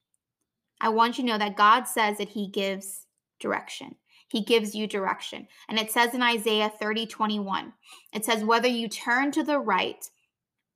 I 0.80 0.90
want 0.90 1.18
you 1.18 1.24
to 1.24 1.32
know 1.32 1.38
that 1.38 1.58
God 1.58 1.84
says 1.84 2.18
that 2.20 2.30
He 2.30 2.48
gives 2.48 3.06
direction. 3.40 3.96
He 4.30 4.44
gives 4.44 4.76
you 4.76 4.88
direction. 4.88 5.48
And 5.70 5.80
it 5.80 5.92
says 5.92 6.14
in 6.14 6.22
Isaiah 6.22 6.72
30 6.80 7.08
21, 7.08 7.74
it 8.14 8.26
says, 8.26 8.44
Whether 8.44 8.68
you 8.68 8.88
turn 8.88 9.32
to 9.32 9.44
the 9.44 9.60
right 9.60 10.04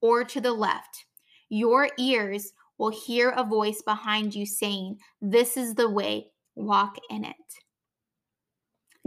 or 0.02 0.24
to 0.24 0.42
the 0.42 0.54
left, 0.54 1.06
your 1.50 1.90
ears 2.00 2.54
will 2.82 2.89
hear 2.89 3.30
a 3.30 3.44
voice 3.44 3.84
behind 3.84 4.34
you 4.34 4.44
saying, 4.44 4.98
This 5.22 5.56
is 5.56 5.76
the 5.76 5.88
way, 5.88 6.32
walk 6.56 6.96
in 7.12 7.24
it. 7.24 7.36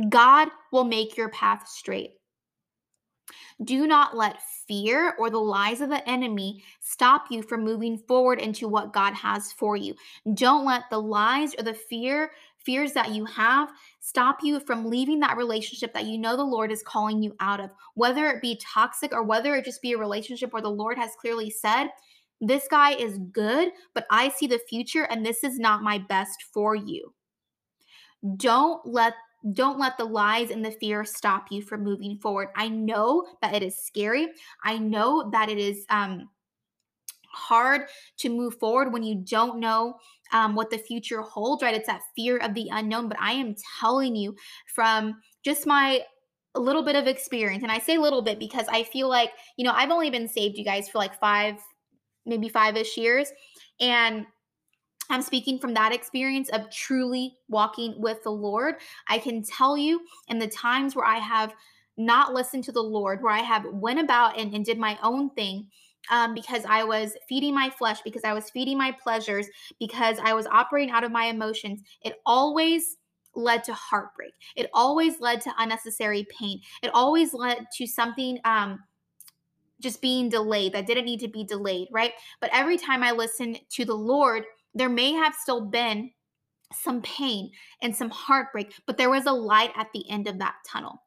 God 0.08 0.48
will 0.70 0.84
make 0.84 1.16
your 1.16 1.28
path 1.30 1.66
straight. 1.66 2.12
Do 3.64 3.88
not 3.88 4.16
let 4.16 4.40
fear 4.68 5.16
or 5.18 5.28
the 5.28 5.40
lies 5.40 5.80
of 5.80 5.88
the 5.88 6.08
enemy 6.08 6.62
stop 6.80 7.26
you 7.30 7.42
from 7.42 7.64
moving 7.64 7.98
forward 7.98 8.38
into 8.38 8.68
what 8.68 8.92
God 8.92 9.12
has 9.12 9.50
for 9.50 9.76
you. 9.76 9.96
Don't 10.34 10.64
let 10.64 10.84
the 10.88 11.00
lies 11.00 11.52
or 11.58 11.64
the 11.64 11.74
fear 11.74 12.30
fears 12.58 12.92
that 12.92 13.10
you 13.10 13.24
have 13.24 13.72
stop 13.98 14.38
you 14.42 14.60
from 14.60 14.86
leaving 14.86 15.18
that 15.20 15.36
relationship 15.36 15.92
that 15.94 16.06
you 16.06 16.16
know 16.16 16.36
the 16.36 16.44
Lord 16.44 16.70
is 16.70 16.82
calling 16.84 17.22
you 17.22 17.34
out 17.40 17.60
of, 17.60 17.70
whether 17.94 18.26
it 18.26 18.40
be 18.40 18.60
toxic 18.64 19.12
or 19.12 19.24
whether 19.24 19.56
it 19.56 19.64
just 19.64 19.82
be 19.82 19.94
a 19.94 19.98
relationship 19.98 20.52
where 20.52 20.62
the 20.62 20.68
Lord 20.68 20.96
has 20.96 21.10
clearly 21.20 21.50
said, 21.50 21.88
This 22.46 22.66
guy 22.70 22.92
is 22.92 23.18
good, 23.32 23.72
but 23.94 24.06
I 24.10 24.28
see 24.28 24.46
the 24.46 24.60
future 24.68 25.04
and 25.04 25.24
this 25.24 25.44
is 25.44 25.58
not 25.58 25.82
my 25.82 25.98
best 25.98 26.44
for 26.52 26.74
you. 26.74 27.14
Don't 28.36 28.84
let 28.86 29.14
don't 29.52 29.78
let 29.78 29.98
the 29.98 30.04
lies 30.04 30.50
and 30.50 30.64
the 30.64 30.70
fear 30.70 31.04
stop 31.04 31.48
you 31.50 31.60
from 31.60 31.84
moving 31.84 32.16
forward. 32.18 32.48
I 32.56 32.68
know 32.68 33.26
that 33.42 33.54
it 33.54 33.62
is 33.62 33.76
scary. 33.76 34.28
I 34.64 34.78
know 34.78 35.28
that 35.32 35.48
it 35.50 35.58
is 35.58 35.84
um 35.90 36.28
hard 37.34 37.82
to 38.18 38.28
move 38.28 38.54
forward 38.58 38.92
when 38.92 39.02
you 39.02 39.16
don't 39.16 39.58
know 39.58 39.96
um, 40.32 40.54
what 40.54 40.70
the 40.70 40.78
future 40.78 41.20
holds, 41.20 41.62
right? 41.62 41.74
It's 41.74 41.86
that 41.86 42.02
fear 42.16 42.38
of 42.38 42.54
the 42.54 42.68
unknown. 42.70 43.08
But 43.08 43.20
I 43.20 43.32
am 43.32 43.54
telling 43.80 44.16
you 44.16 44.36
from 44.74 45.20
just 45.44 45.66
my 45.66 46.02
little 46.54 46.82
bit 46.82 46.96
of 46.96 47.06
experience, 47.06 47.62
and 47.62 47.72
I 47.72 47.78
say 47.78 47.98
little 47.98 48.22
bit 48.22 48.38
because 48.38 48.66
I 48.68 48.84
feel 48.84 49.08
like, 49.08 49.32
you 49.56 49.64
know, 49.64 49.72
I've 49.74 49.90
only 49.90 50.10
been 50.10 50.28
saved, 50.28 50.56
you 50.56 50.64
guys, 50.64 50.88
for 50.88 50.98
like 50.98 51.18
five, 51.18 51.56
maybe 52.26 52.48
five 52.48 52.76
ish 52.76 52.96
years. 52.96 53.30
And 53.80 54.26
I'm 55.10 55.22
speaking 55.22 55.58
from 55.58 55.74
that 55.74 55.92
experience 55.92 56.48
of 56.50 56.70
truly 56.70 57.36
walking 57.48 57.94
with 57.98 58.22
the 58.22 58.30
Lord. 58.30 58.76
I 59.08 59.18
can 59.18 59.42
tell 59.42 59.76
you 59.76 60.00
in 60.28 60.38
the 60.38 60.48
times 60.48 60.96
where 60.96 61.04
I 61.04 61.18
have 61.18 61.52
not 61.96 62.32
listened 62.32 62.64
to 62.64 62.72
the 62.72 62.82
Lord, 62.82 63.22
where 63.22 63.32
I 63.32 63.40
have 63.40 63.66
went 63.66 64.00
about 64.00 64.38
and, 64.38 64.54
and 64.54 64.64
did 64.64 64.78
my 64.78 64.98
own 65.02 65.30
thing, 65.30 65.68
um, 66.10 66.34
because 66.34 66.64
I 66.64 66.84
was 66.84 67.16
feeding 67.28 67.54
my 67.54 67.70
flesh, 67.70 68.00
because 68.02 68.24
I 68.24 68.32
was 68.32 68.50
feeding 68.50 68.78
my 68.78 68.92
pleasures, 68.92 69.46
because 69.78 70.18
I 70.22 70.32
was 70.32 70.46
operating 70.46 70.92
out 70.92 71.04
of 71.04 71.12
my 71.12 71.26
emotions, 71.26 71.82
it 72.02 72.14
always 72.26 72.96
led 73.34 73.64
to 73.64 73.74
heartbreak. 73.74 74.32
It 74.56 74.70
always 74.72 75.20
led 75.20 75.40
to 75.42 75.52
unnecessary 75.58 76.26
pain. 76.38 76.60
It 76.82 76.90
always 76.94 77.34
led 77.34 77.66
to 77.76 77.86
something 77.86 78.38
um, 78.44 78.80
just 79.80 80.00
being 80.00 80.28
delayed 80.28 80.72
that 80.72 80.86
didn't 80.86 81.04
need 81.04 81.20
to 81.20 81.28
be 81.28 81.44
delayed, 81.44 81.88
right? 81.90 82.12
But 82.40 82.50
every 82.52 82.76
time 82.76 83.02
I 83.02 83.12
listened 83.12 83.60
to 83.70 83.84
the 83.84 83.94
Lord, 83.94 84.44
there 84.74 84.88
may 84.88 85.12
have 85.12 85.34
still 85.34 85.66
been 85.66 86.10
some 86.72 87.02
pain 87.02 87.50
and 87.82 87.94
some 87.94 88.10
heartbreak, 88.10 88.74
but 88.86 88.96
there 88.96 89.10
was 89.10 89.26
a 89.26 89.32
light 89.32 89.72
at 89.76 89.88
the 89.92 90.08
end 90.10 90.26
of 90.26 90.38
that 90.38 90.54
tunnel. 90.66 91.00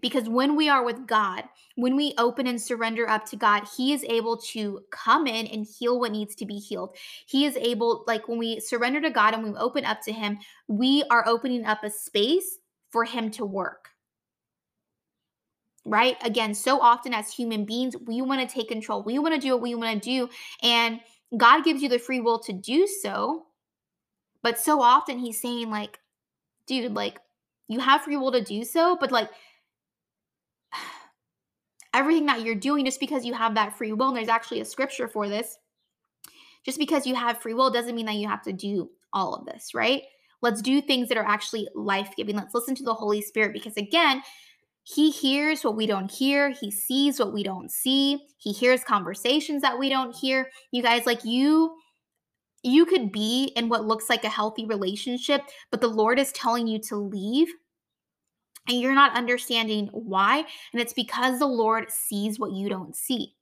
Because 0.00 0.28
when 0.28 0.56
we 0.56 0.68
are 0.68 0.84
with 0.84 1.06
God, 1.06 1.44
when 1.76 1.96
we 1.96 2.14
open 2.18 2.46
and 2.46 2.60
surrender 2.60 3.08
up 3.08 3.24
to 3.26 3.36
God, 3.36 3.64
He 3.76 3.92
is 3.92 4.04
able 4.04 4.36
to 4.38 4.80
come 4.90 5.26
in 5.26 5.46
and 5.46 5.66
heal 5.66 6.00
what 6.00 6.12
needs 6.12 6.34
to 6.36 6.46
be 6.46 6.58
healed. 6.58 6.96
He 7.26 7.44
is 7.44 7.56
able, 7.56 8.04
like 8.06 8.28
when 8.28 8.38
we 8.38 8.60
surrender 8.60 9.00
to 9.00 9.10
God 9.10 9.34
and 9.34 9.44
we 9.44 9.50
open 9.58 9.84
up 9.84 10.02
to 10.02 10.12
Him, 10.12 10.38
we 10.68 11.04
are 11.10 11.26
opening 11.26 11.64
up 11.64 11.84
a 11.84 11.90
space 11.90 12.58
for 12.90 13.04
Him 13.04 13.30
to 13.32 13.46
work. 13.46 13.90
Right? 15.88 16.16
Again, 16.22 16.52
so 16.52 16.80
often 16.80 17.14
as 17.14 17.32
human 17.32 17.64
beings, 17.64 17.94
we 18.06 18.20
want 18.20 18.40
to 18.40 18.52
take 18.52 18.68
control. 18.68 19.04
We 19.04 19.20
want 19.20 19.34
to 19.34 19.40
do 19.40 19.52
what 19.52 19.62
we 19.62 19.76
want 19.76 20.02
to 20.02 20.08
do. 20.08 20.28
And 20.60 21.00
God 21.36 21.64
gives 21.64 21.80
you 21.80 21.88
the 21.88 22.00
free 22.00 22.20
will 22.20 22.40
to 22.40 22.52
do 22.52 22.88
so. 22.88 23.46
But 24.42 24.58
so 24.58 24.82
often 24.82 25.18
He's 25.18 25.40
saying, 25.40 25.70
like, 25.70 25.98
dude, 26.66 26.92
like, 26.92 27.20
you 27.68 27.78
have 27.80 28.02
free 28.02 28.16
will 28.16 28.32
to 28.32 28.42
do 28.42 28.64
so, 28.64 28.96
but 29.00 29.12
like, 29.12 29.30
everything 31.94 32.26
that 32.26 32.42
you're 32.42 32.54
doing 32.54 32.84
just 32.84 33.00
because 33.00 33.24
you 33.24 33.34
have 33.34 33.54
that 33.54 33.76
free 33.76 33.92
will, 33.92 34.08
and 34.08 34.16
there's 34.16 34.28
actually 34.28 34.60
a 34.60 34.64
scripture 34.64 35.08
for 35.08 35.28
this, 35.28 35.56
just 36.64 36.78
because 36.78 37.06
you 37.06 37.14
have 37.14 37.40
free 37.40 37.54
will 37.54 37.70
doesn't 37.70 37.94
mean 37.94 38.06
that 38.06 38.16
you 38.16 38.28
have 38.28 38.42
to 38.42 38.52
do 38.52 38.90
all 39.12 39.34
of 39.34 39.46
this, 39.46 39.74
right? 39.74 40.02
Let's 40.42 40.60
do 40.60 40.80
things 40.80 41.08
that 41.08 41.18
are 41.18 41.26
actually 41.26 41.68
life 41.74 42.10
giving. 42.16 42.36
Let's 42.36 42.54
listen 42.54 42.74
to 42.76 42.84
the 42.84 42.94
Holy 42.94 43.22
Spirit 43.22 43.52
because, 43.52 43.76
again, 43.76 44.22
He 44.88 45.10
hears 45.10 45.64
what 45.64 45.74
we 45.74 45.86
don't 45.88 46.10
hear. 46.10 46.50
He 46.50 46.70
sees 46.70 47.18
what 47.18 47.32
we 47.32 47.42
don't 47.42 47.72
see. 47.72 48.20
He 48.38 48.52
hears 48.52 48.84
conversations 48.84 49.60
that 49.62 49.80
we 49.80 49.88
don't 49.88 50.14
hear. 50.14 50.48
You 50.70 50.80
guys, 50.80 51.06
like 51.06 51.24
you, 51.24 51.74
you 52.62 52.86
could 52.86 53.10
be 53.10 53.52
in 53.56 53.68
what 53.68 53.84
looks 53.84 54.08
like 54.08 54.22
a 54.22 54.28
healthy 54.28 54.64
relationship, 54.64 55.42
but 55.72 55.80
the 55.80 55.88
Lord 55.88 56.20
is 56.20 56.30
telling 56.30 56.68
you 56.68 56.78
to 56.82 56.96
leave 56.96 57.48
and 58.68 58.80
you're 58.80 58.94
not 58.94 59.16
understanding 59.16 59.88
why. 59.92 60.44
And 60.72 60.80
it's 60.80 60.92
because 60.92 61.40
the 61.40 61.46
Lord 61.46 61.90
sees 61.90 62.38
what 62.38 62.52
you 62.52 62.68
don't 62.68 62.94
see. 62.94 63.34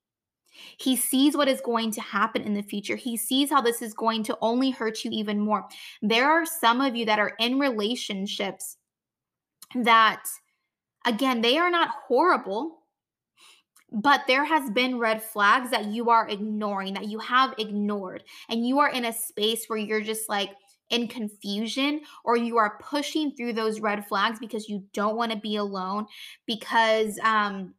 He 0.79 0.97
sees 0.97 1.37
what 1.37 1.49
is 1.49 1.61
going 1.61 1.91
to 1.91 2.01
happen 2.01 2.41
in 2.41 2.55
the 2.55 2.63
future. 2.63 2.97
He 2.97 3.19
sees 3.19 3.51
how 3.51 3.61
this 3.61 3.83
is 3.83 3.93
going 3.93 4.23
to 4.25 4.39
only 4.41 4.71
hurt 4.71 5.05
you 5.05 5.11
even 5.13 5.41
more. 5.41 5.67
There 6.01 6.31
are 6.31 6.47
some 6.47 6.81
of 6.81 6.97
you 6.97 7.05
that 7.05 7.19
are 7.19 7.35
in 7.39 7.59
relationships 7.59 8.79
that, 9.75 10.25
again, 11.05 11.41
they 11.41 11.59
are 11.59 11.71
not 11.71 11.91
horrible, 12.07 12.79
but 13.93 14.23
there 14.27 14.45
has 14.45 14.71
been 14.71 14.99
red 14.99 15.23
flags 15.23 15.71
that 15.71 15.87
you 15.87 16.11
are 16.11 16.29
ignoring, 16.29 16.95
that 16.95 17.09
you 17.09 17.19
have 17.19 17.55
ignored. 17.59 18.25
And 18.49 18.67
you 18.67 18.81
are 18.81 18.91
in 18.91 19.05
a 19.05 19.13
space 19.13 19.67
where 19.67 19.79
you're 19.79 20.01
just 20.01 20.29
like, 20.29 20.51
in 20.91 21.09
confusion 21.09 22.01
or 22.25 22.37
you 22.37 22.59
are 22.59 22.79
pushing 22.81 23.33
through 23.33 23.53
those 23.53 23.81
red 23.81 24.07
flags 24.07 24.39
because 24.39 24.69
you 24.69 24.85
don't 24.93 25.17
want 25.17 25.33
to 25.33 25.39
be 25.39 25.57
alone 25.57 26.07
because 26.47 27.19
um 27.25 27.75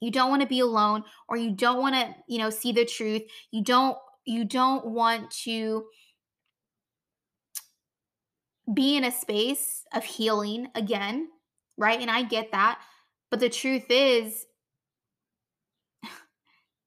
you 0.00 0.10
don't 0.10 0.28
want 0.28 0.42
to 0.42 0.48
be 0.48 0.60
alone 0.60 1.02
or 1.28 1.36
you 1.36 1.50
don't 1.50 1.80
want 1.80 1.94
to 1.94 2.14
you 2.28 2.38
know 2.38 2.50
see 2.50 2.72
the 2.72 2.84
truth 2.84 3.22
you 3.50 3.64
don't 3.64 3.96
you 4.26 4.44
don't 4.44 4.86
want 4.86 5.30
to 5.30 5.86
be 8.74 8.96
in 8.96 9.04
a 9.04 9.10
space 9.10 9.84
of 9.94 10.04
healing 10.04 10.68
again 10.74 11.28
right 11.76 12.00
and 12.00 12.10
i 12.10 12.22
get 12.22 12.52
that 12.52 12.78
but 13.30 13.40
the 13.40 13.48
truth 13.48 13.86
is 13.88 14.46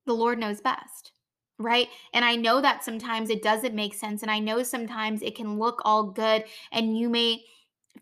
the 0.06 0.13
lord 0.13 0.39
knows 0.39 0.62
best 0.62 1.12
right? 1.60 1.89
And 2.13 2.25
I 2.25 2.36
know 2.36 2.62
that 2.62 2.84
sometimes 2.84 3.30
it 3.30 3.43
doesn't 3.43 3.75
make 3.75 3.93
sense. 3.93 4.21
And 4.21 4.32
I 4.32 4.39
know 4.39 4.63
sometimes 4.63 5.21
it 5.21 5.36
can 5.36 5.60
look 5.60 5.82
all 5.84 6.04
good 6.04 6.45
and 6.71 6.97
you 6.97 7.10
may 7.10 7.43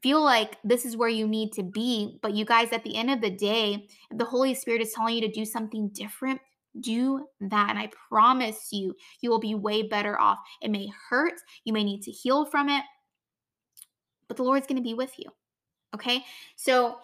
feel 0.02 0.24
like 0.24 0.58
this 0.64 0.86
is 0.86 0.96
where 0.96 1.10
you 1.10 1.28
need 1.28 1.52
to 1.54 1.64
be. 1.64 2.20
But 2.22 2.34
you 2.34 2.46
guys, 2.46 2.72
at 2.72 2.84
the 2.84 2.96
end 2.96 3.10
of 3.10 3.22
the 3.22 3.32
day, 3.32 3.88
if 4.12 4.18
the 4.18 4.26
Holy 4.26 4.54
Spirit 4.54 4.82
is 4.82 4.94
telling 4.94 5.16
you 5.16 5.22
to 5.22 5.32
do 5.32 5.44
something 5.44 5.90
different, 5.90 6.40
do 6.80 7.26
that. 7.42 7.72
And 7.72 7.80
I 7.80 7.90
promise 8.10 8.70
you, 8.72 8.96
you 9.22 9.32
will 9.32 9.40
be 9.40 9.56
way 9.56 9.82
better 9.82 10.20
off. 10.20 10.38
It 10.62 10.70
may 10.70 10.90
hurt, 11.10 11.34
you 11.66 11.74
may 11.74 11.84
need 11.84 12.04
to 12.04 12.12
heal 12.12 12.46
from 12.46 12.70
it, 12.70 12.84
but 14.28 14.38
the 14.38 14.44
Lord's 14.44 14.68
going 14.68 14.78
to 14.78 14.84
be 14.84 14.94
with 14.94 15.18
you. 15.18 15.26
Okay. 15.96 16.24
So, 16.56 16.98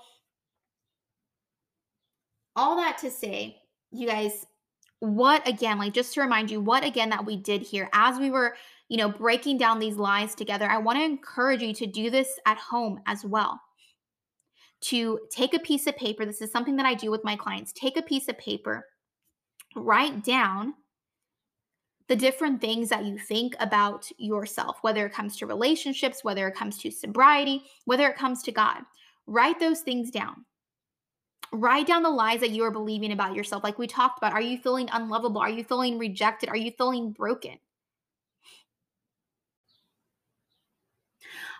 all 2.56 2.76
that 2.78 2.98
to 3.00 3.10
say, 3.10 3.58
you 3.92 4.08
guys, 4.08 4.46
what 5.00 5.48
again, 5.48 5.80
like 5.80 5.94
just 5.94 6.14
to 6.14 6.22
remind 6.22 6.50
you, 6.50 6.62
what 6.62 6.84
again 6.84 7.10
that 7.10 7.26
we 7.26 7.36
did 7.36 7.62
here 7.62 7.90
as 7.94 8.20
we 8.20 8.30
were, 8.32 8.56
you 8.90 8.98
know, 8.98 9.10
breaking 9.10 9.58
down 9.58 9.80
these 9.80 9.96
lies 9.96 10.36
together, 10.36 10.70
I 10.70 10.78
want 10.78 10.98
to 10.98 11.04
encourage 11.04 11.62
you 11.62 11.74
to 11.74 11.88
do 11.88 12.10
this 12.10 12.40
at 12.46 12.58
home 12.58 13.02
as 13.06 13.26
well. 13.26 13.60
To 14.82 15.20
take 15.32 15.54
a 15.54 15.60
piece 15.60 15.88
of 15.88 15.98
paper, 15.98 16.26
this 16.26 16.42
is 16.42 16.52
something 16.52 16.76
that 16.76 16.86
I 16.86 16.94
do 16.94 17.10
with 17.10 17.24
my 17.24 17.36
clients. 17.36 17.74
Take 17.74 17.98
a 17.98 18.02
piece 18.02 18.28
of 18.28 18.38
paper, 18.38 18.86
write 19.76 20.24
down 20.24 20.74
the 22.08 22.16
different 22.16 22.60
things 22.60 22.90
that 22.90 23.06
you 23.06 23.18
think 23.18 23.56
about 23.60 24.10
yourself, 24.18 24.78
whether 24.82 25.06
it 25.06 25.14
comes 25.14 25.38
to 25.38 25.48
relationships, 25.48 26.24
whether 26.24 26.48
it 26.48 26.56
comes 26.56 26.78
to 26.80 26.92
sobriety, 26.92 27.64
whether 27.86 28.08
it 28.08 28.18
comes 28.18 28.44
to 28.44 28.52
God. 28.52 28.82
Write 29.26 29.60
those 29.60 29.82
things 29.82 30.12
down. 30.12 30.46
Write 31.52 31.88
down 31.88 32.04
the 32.04 32.10
lies 32.10 32.40
that 32.40 32.50
you 32.50 32.64
are 32.64 32.72
believing 32.72 33.12
about 33.12 33.36
yourself. 33.36 33.64
Like 33.64 33.78
we 33.78 33.88
talked 33.88 34.18
about, 34.18 34.34
are 34.34 34.42
you 34.42 34.58
feeling 34.58 34.90
unlovable? 34.92 35.40
Are 35.40 35.50
you 35.50 35.64
feeling 35.64 35.98
rejected? 35.98 36.50
Are 36.50 36.58
you 36.58 36.72
feeling 36.72 37.12
broken? 37.12 37.58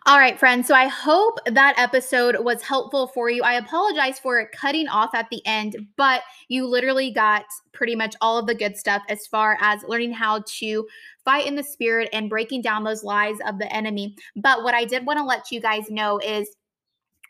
All 0.06 0.20
right, 0.20 0.38
friends. 0.38 0.68
So 0.68 0.76
I 0.76 0.88
hope 0.88 1.40
that 1.46 1.80
episode 1.80 2.36
was 2.44 2.62
helpful 2.62 3.08
for 3.08 3.30
you. 3.30 3.42
I 3.42 3.54
apologize 3.54 4.20
for 4.20 4.50
cutting 4.54 4.90
off 4.90 5.16
at 5.16 5.30
the 5.30 5.42
end, 5.46 5.78
but 5.96 6.24
you 6.50 6.68
literally 6.68 7.10
got 7.10 7.46
pretty 7.72 7.96
much 7.96 8.14
all 8.20 8.38
of 8.38 8.46
the 8.46 8.54
good 8.54 8.76
stuff 8.76 9.02
as 9.08 9.26
far 9.28 9.58
as 9.62 9.82
learning 9.88 10.12
how 10.12 10.44
to 10.46 10.86
fight 11.24 11.48
in 11.48 11.56
the 11.56 11.64
spirit 11.64 12.10
and 12.12 12.30
breaking 12.30 12.62
down 12.62 12.84
those 12.84 13.06
lies 13.06 13.38
of 13.48 13.60
the 13.60 13.74
enemy. 13.74 14.14
But 14.36 14.64
what 14.64 14.74
I 14.74 14.84
did 14.84 15.06
want 15.06 15.20
to 15.20 15.24
let 15.24 15.52
you 15.52 15.62
guys 15.62 15.90
know 15.90 16.20
is 16.20 16.50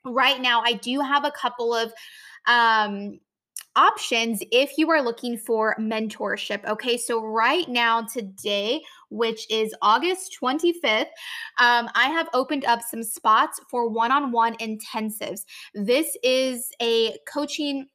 right 0.04 0.42
now, 0.42 0.64
I 0.66 0.74
do 0.74 1.00
have 1.00 1.26
a 1.26 1.32
couple 1.32 1.76
of 1.76 1.94
um 2.48 3.20
options 3.76 4.42
if 4.52 4.78
you 4.78 4.90
are 4.90 5.02
looking 5.02 5.38
for 5.38 5.76
mentorship. 5.80 6.64
Okay, 6.66 6.98
so 6.98 7.22
right 7.22 7.68
now, 7.68 8.02
today, 8.02 8.82
which 9.10 9.50
is 9.52 9.74
August 9.82 10.38
25th, 10.42 11.08
um, 11.60 11.90
I 11.96 12.10
have 12.10 12.30
opened 12.34 12.66
up 12.66 12.82
some 12.82 13.04
spots 13.04 13.60
for 13.70 13.90
one 13.90 14.12
on 14.12 14.32
one 14.32 14.56
intensives. 14.58 15.42
This 15.74 16.18
is 16.24 16.70
a 16.82 17.18
coaching 17.32 17.88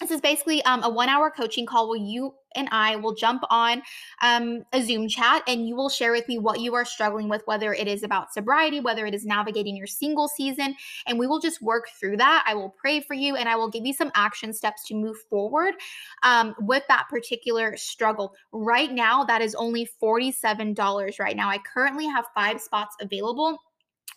this 0.00 0.10
is 0.10 0.20
basically 0.20 0.62
um, 0.64 0.82
a 0.82 0.88
one 0.88 1.08
hour 1.08 1.30
coaching 1.30 1.66
call 1.66 1.88
where 1.88 1.98
you 1.98 2.34
and 2.54 2.68
I 2.70 2.96
will 2.96 3.14
jump 3.14 3.42
on 3.50 3.82
um, 4.22 4.64
a 4.72 4.82
Zoom 4.82 5.08
chat 5.08 5.42
and 5.46 5.66
you 5.68 5.76
will 5.76 5.88
share 5.88 6.12
with 6.12 6.26
me 6.28 6.38
what 6.38 6.60
you 6.60 6.74
are 6.74 6.84
struggling 6.84 7.28
with, 7.28 7.42
whether 7.46 7.74
it 7.74 7.86
is 7.86 8.02
about 8.02 8.32
sobriety, 8.32 8.80
whether 8.80 9.06
it 9.06 9.14
is 9.14 9.26
navigating 9.26 9.76
your 9.76 9.86
single 9.86 10.28
season. 10.28 10.74
And 11.06 11.18
we 11.18 11.26
will 11.26 11.40
just 11.40 11.60
work 11.60 11.88
through 12.00 12.16
that. 12.18 12.44
I 12.46 12.54
will 12.54 12.70
pray 12.70 13.00
for 13.00 13.14
you 13.14 13.36
and 13.36 13.48
I 13.48 13.56
will 13.56 13.68
give 13.68 13.84
you 13.84 13.92
some 13.92 14.10
action 14.14 14.52
steps 14.52 14.86
to 14.88 14.94
move 14.94 15.18
forward 15.28 15.74
um, 16.22 16.54
with 16.60 16.84
that 16.88 17.06
particular 17.08 17.76
struggle. 17.76 18.34
Right 18.52 18.92
now, 18.92 19.24
that 19.24 19.42
is 19.42 19.54
only 19.54 19.88
$47 20.02 21.18
right 21.20 21.36
now. 21.36 21.48
I 21.48 21.58
currently 21.58 22.06
have 22.06 22.26
five 22.34 22.60
spots 22.60 22.96
available 23.00 23.58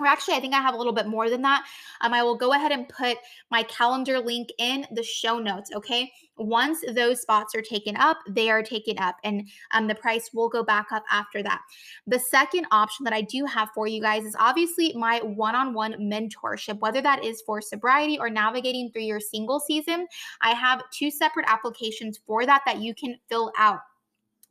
or 0.01 0.07
actually, 0.07 0.35
I 0.35 0.39
think 0.39 0.53
I 0.53 0.61
have 0.61 0.73
a 0.73 0.77
little 0.77 0.93
bit 0.93 1.07
more 1.07 1.29
than 1.29 1.41
that. 1.43 1.65
Um, 2.01 2.13
I 2.13 2.23
will 2.23 2.35
go 2.35 2.53
ahead 2.53 2.71
and 2.71 2.87
put 2.89 3.17
my 3.49 3.63
calendar 3.63 4.19
link 4.19 4.49
in 4.57 4.85
the 4.91 5.03
show 5.03 5.39
notes. 5.39 5.71
Okay. 5.73 6.11
Once 6.37 6.83
those 6.93 7.21
spots 7.21 7.53
are 7.53 7.61
taken 7.61 7.95
up, 7.97 8.17
they 8.27 8.49
are 8.49 8.63
taken 8.63 8.97
up, 8.97 9.15
and 9.23 9.47
um, 9.73 9.85
the 9.85 9.93
price 9.93 10.31
will 10.33 10.49
go 10.49 10.63
back 10.63 10.87
up 10.91 11.03
after 11.11 11.43
that. 11.43 11.61
The 12.07 12.17
second 12.17 12.65
option 12.71 13.03
that 13.03 13.13
I 13.13 13.21
do 13.21 13.45
have 13.45 13.69
for 13.75 13.85
you 13.85 14.01
guys 14.01 14.23
is 14.23 14.35
obviously 14.39 14.91
my 14.93 15.19
one 15.19 15.55
on 15.55 15.73
one 15.73 15.93
mentorship, 15.93 16.79
whether 16.79 17.01
that 17.01 17.23
is 17.23 17.43
for 17.45 17.61
sobriety 17.61 18.17
or 18.17 18.29
navigating 18.29 18.89
through 18.91 19.03
your 19.03 19.19
single 19.19 19.59
season. 19.59 20.07
I 20.41 20.55
have 20.55 20.81
two 20.91 21.11
separate 21.11 21.45
applications 21.47 22.19
for 22.25 22.45
that 22.45 22.63
that 22.65 22.79
you 22.79 22.95
can 22.95 23.17
fill 23.29 23.51
out. 23.57 23.79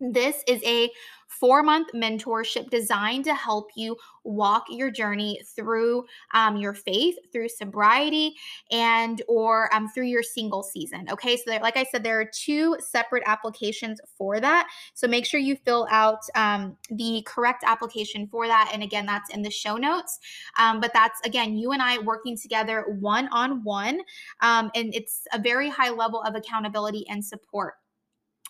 This 0.00 0.44
is 0.46 0.62
a 0.62 0.90
four 1.30 1.62
month 1.62 1.88
mentorship 1.94 2.68
designed 2.70 3.24
to 3.24 3.34
help 3.34 3.70
you 3.76 3.96
walk 4.24 4.64
your 4.68 4.90
journey 4.90 5.40
through 5.56 6.04
um, 6.34 6.56
your 6.56 6.74
faith, 6.74 7.16
through 7.32 7.48
sobriety, 7.48 8.34
and 8.70 9.22
or 9.28 9.74
um, 9.74 9.88
through 9.88 10.04
your 10.04 10.22
single 10.22 10.62
season. 10.62 11.06
Okay, 11.10 11.36
so 11.36 11.44
there, 11.46 11.60
like 11.60 11.76
I 11.76 11.84
said, 11.84 12.02
there 12.02 12.20
are 12.20 12.30
two 12.30 12.76
separate 12.80 13.22
applications 13.26 14.00
for 14.18 14.40
that. 14.40 14.68
So 14.94 15.06
make 15.06 15.24
sure 15.24 15.40
you 15.40 15.56
fill 15.64 15.86
out 15.90 16.20
um, 16.34 16.76
the 16.90 17.22
correct 17.26 17.64
application 17.64 18.26
for 18.26 18.46
that. 18.46 18.70
And 18.72 18.82
again, 18.82 19.06
that's 19.06 19.30
in 19.30 19.42
the 19.42 19.50
show 19.50 19.76
notes. 19.76 20.18
Um, 20.58 20.80
but 20.80 20.92
that's 20.92 21.20
again, 21.24 21.56
you 21.56 21.72
and 21.72 21.80
I 21.80 21.98
working 21.98 22.36
together 22.36 22.84
one 22.98 23.28
on 23.28 23.62
one, 23.62 24.00
and 24.42 24.70
it's 24.74 25.26
a 25.32 25.38
very 25.38 25.68
high 25.68 25.90
level 25.90 26.22
of 26.22 26.34
accountability 26.34 27.06
and 27.08 27.24
support 27.24 27.74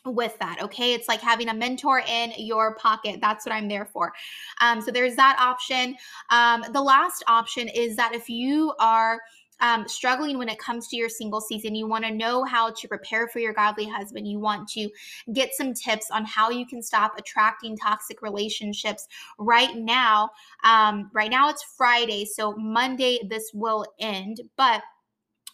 with 0.07 0.39
that 0.39 0.63
okay 0.63 0.95
it's 0.95 1.09
like 1.09 1.21
having 1.21 1.49
a 1.49 1.55
mentor 1.55 2.03
in 2.09 2.33
your 2.39 2.75
pocket 2.77 3.19
that's 3.21 3.45
what 3.45 3.55
i'm 3.55 3.69
there 3.69 3.85
for 3.85 4.13
um, 4.61 4.81
so 4.81 4.91
there's 4.91 5.15
that 5.17 5.37
option 5.39 5.97
um, 6.31 6.65
the 6.73 6.81
last 6.81 7.23
option 7.29 7.69
is 7.69 7.97
that 7.97 8.15
if 8.15 8.29
you 8.29 8.73
are 8.79 9.21
um, 9.61 9.87
struggling 9.87 10.39
when 10.39 10.49
it 10.49 10.59
comes 10.59 10.89
to 10.89 10.97
your 10.97 11.09
single 11.09 11.41
season, 11.41 11.75
you 11.75 11.87
want 11.87 12.05
to 12.05 12.11
know 12.11 12.45
how 12.45 12.71
to 12.71 12.89
prepare 12.89 13.29
for 13.29 13.39
your 13.39 13.53
godly 13.53 13.87
husband. 13.87 14.27
You 14.27 14.39
want 14.39 14.69
to 14.71 14.89
get 15.33 15.55
some 15.55 15.75
tips 15.75 16.11
on 16.11 16.25
how 16.25 16.51
you 16.51 16.67
can 16.67 16.83
stop 16.83 17.19
attracting 17.19 17.77
toxic 17.77 18.23
relationships. 18.23 19.07
Right 19.39 19.77
now, 19.77 20.31
um, 20.65 21.11
right 21.15 21.31
now 21.31 21.51
it's 21.51 21.63
Friday, 21.77 22.25
so 22.25 22.55
Monday 22.57 23.21
this 23.29 23.51
will 23.55 23.85
end, 23.99 24.41
but 24.57 24.83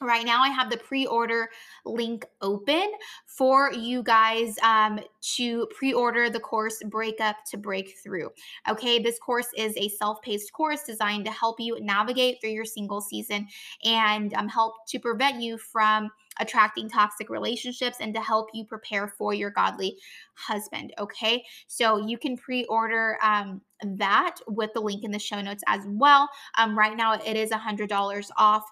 right 0.00 0.24
now 0.26 0.42
i 0.42 0.48
have 0.48 0.70
the 0.70 0.76
pre-order 0.76 1.48
link 1.84 2.24
open 2.42 2.90
for 3.26 3.72
you 3.72 4.02
guys 4.02 4.56
um, 4.62 5.00
to 5.20 5.66
pre-order 5.76 6.30
the 6.30 6.40
course 6.40 6.82
breakup 6.84 7.36
to 7.44 7.56
breakthrough 7.56 8.28
okay? 8.68 8.98
This 8.98 9.18
course 9.18 9.48
is 9.56 9.76
a 9.76 9.88
self-paced 9.88 10.52
course 10.52 10.82
designed 10.84 11.24
to 11.26 11.30
help 11.30 11.60
you 11.60 11.78
navigate 11.80 12.40
through 12.40 12.50
your 12.50 12.64
single 12.64 13.00
season 13.00 13.46
and 13.84 14.34
um, 14.34 14.48
help 14.48 14.86
to 14.88 14.98
prevent 14.98 15.40
you 15.40 15.58
from 15.58 16.10
attracting 16.38 16.88
toxic 16.88 17.30
relationships 17.30 17.96
and 18.00 18.12
to 18.14 18.20
help 18.20 18.48
you 18.52 18.64
prepare 18.64 19.08
for 19.08 19.32
your 19.32 19.50
godly 19.50 19.96
husband 20.34 20.92
okay? 20.98 21.42
So 21.66 22.06
you 22.06 22.18
can 22.18 22.36
pre-order 22.36 23.18
um, 23.22 23.60
that 23.82 24.36
with 24.46 24.72
the 24.74 24.80
link 24.80 25.04
in 25.04 25.10
the 25.10 25.18
show 25.18 25.40
notes 25.40 25.62
as 25.66 25.82
well. 25.86 26.28
Um, 26.58 26.78
right 26.78 26.96
now 26.96 27.14
it 27.14 27.36
is 27.36 27.50
a 27.50 27.58
hundred 27.58 27.88
dollars 27.88 28.30
off 28.36 28.64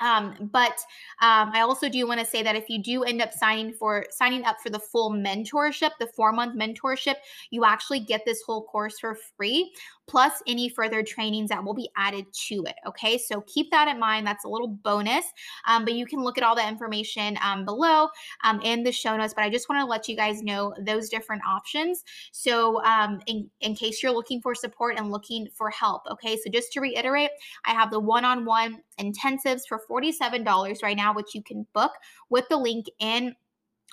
um, 0.00 0.50
but 0.52 0.78
um, 1.22 1.50
I 1.52 1.60
also 1.60 1.88
do 1.88 2.06
want 2.06 2.20
to 2.20 2.26
say 2.26 2.42
that 2.42 2.56
if 2.56 2.68
you 2.68 2.82
do 2.82 3.04
end 3.04 3.22
up 3.22 3.32
signing 3.32 3.72
for 3.72 4.04
signing 4.10 4.44
up 4.44 4.56
for 4.62 4.70
the 4.70 4.78
full 4.78 5.12
mentorship, 5.12 5.90
the 5.98 6.08
four 6.08 6.32
month 6.32 6.58
mentorship, 6.58 7.16
you 7.50 7.64
actually 7.64 8.00
get 8.00 8.24
this 8.24 8.42
whole 8.42 8.64
course 8.64 8.98
for 8.98 9.16
free 9.36 9.72
plus 10.06 10.42
any 10.46 10.68
further 10.68 11.02
trainings 11.02 11.50
that 11.50 11.64
will 11.64 11.74
be 11.74 11.88
added 11.96 12.26
to 12.48 12.64
it. 12.66 12.74
Okay, 12.86 13.18
so 13.18 13.40
keep 13.42 13.70
that 13.70 13.88
in 13.88 13.98
mind. 13.98 14.26
That's 14.26 14.44
a 14.44 14.48
little 14.48 14.68
bonus, 14.68 15.24
um, 15.66 15.84
but 15.84 15.94
you 15.94 16.06
can 16.06 16.22
look 16.22 16.38
at 16.38 16.44
all 16.44 16.54
the 16.54 16.66
information 16.66 17.38
um, 17.42 17.64
below 17.64 18.08
um, 18.42 18.60
in 18.62 18.82
the 18.82 18.92
show 18.92 19.16
notes. 19.16 19.34
But 19.34 19.44
I 19.44 19.50
just 19.50 19.68
want 19.68 19.80
to 19.80 19.86
let 19.86 20.08
you 20.08 20.16
guys 20.16 20.42
know 20.42 20.74
those 20.80 21.08
different 21.08 21.42
options. 21.46 22.04
So, 22.32 22.82
um, 22.84 23.20
in, 23.26 23.50
in 23.60 23.74
case 23.74 24.02
you're 24.02 24.12
looking 24.12 24.40
for 24.40 24.54
support 24.54 24.98
and 24.98 25.10
looking 25.10 25.48
for 25.54 25.70
help, 25.70 26.02
okay, 26.10 26.36
so 26.36 26.50
just 26.50 26.72
to 26.72 26.80
reiterate, 26.80 27.30
I 27.64 27.72
have 27.72 27.90
the 27.90 28.00
one 28.00 28.24
on 28.24 28.44
one 28.44 28.80
intensives 29.00 29.62
for 29.68 29.80
$47 29.90 30.82
right 30.82 30.96
now, 30.96 31.14
which 31.14 31.34
you 31.34 31.42
can 31.42 31.66
book 31.72 31.92
with 32.30 32.48
the 32.48 32.56
link 32.56 32.86
in 32.98 33.34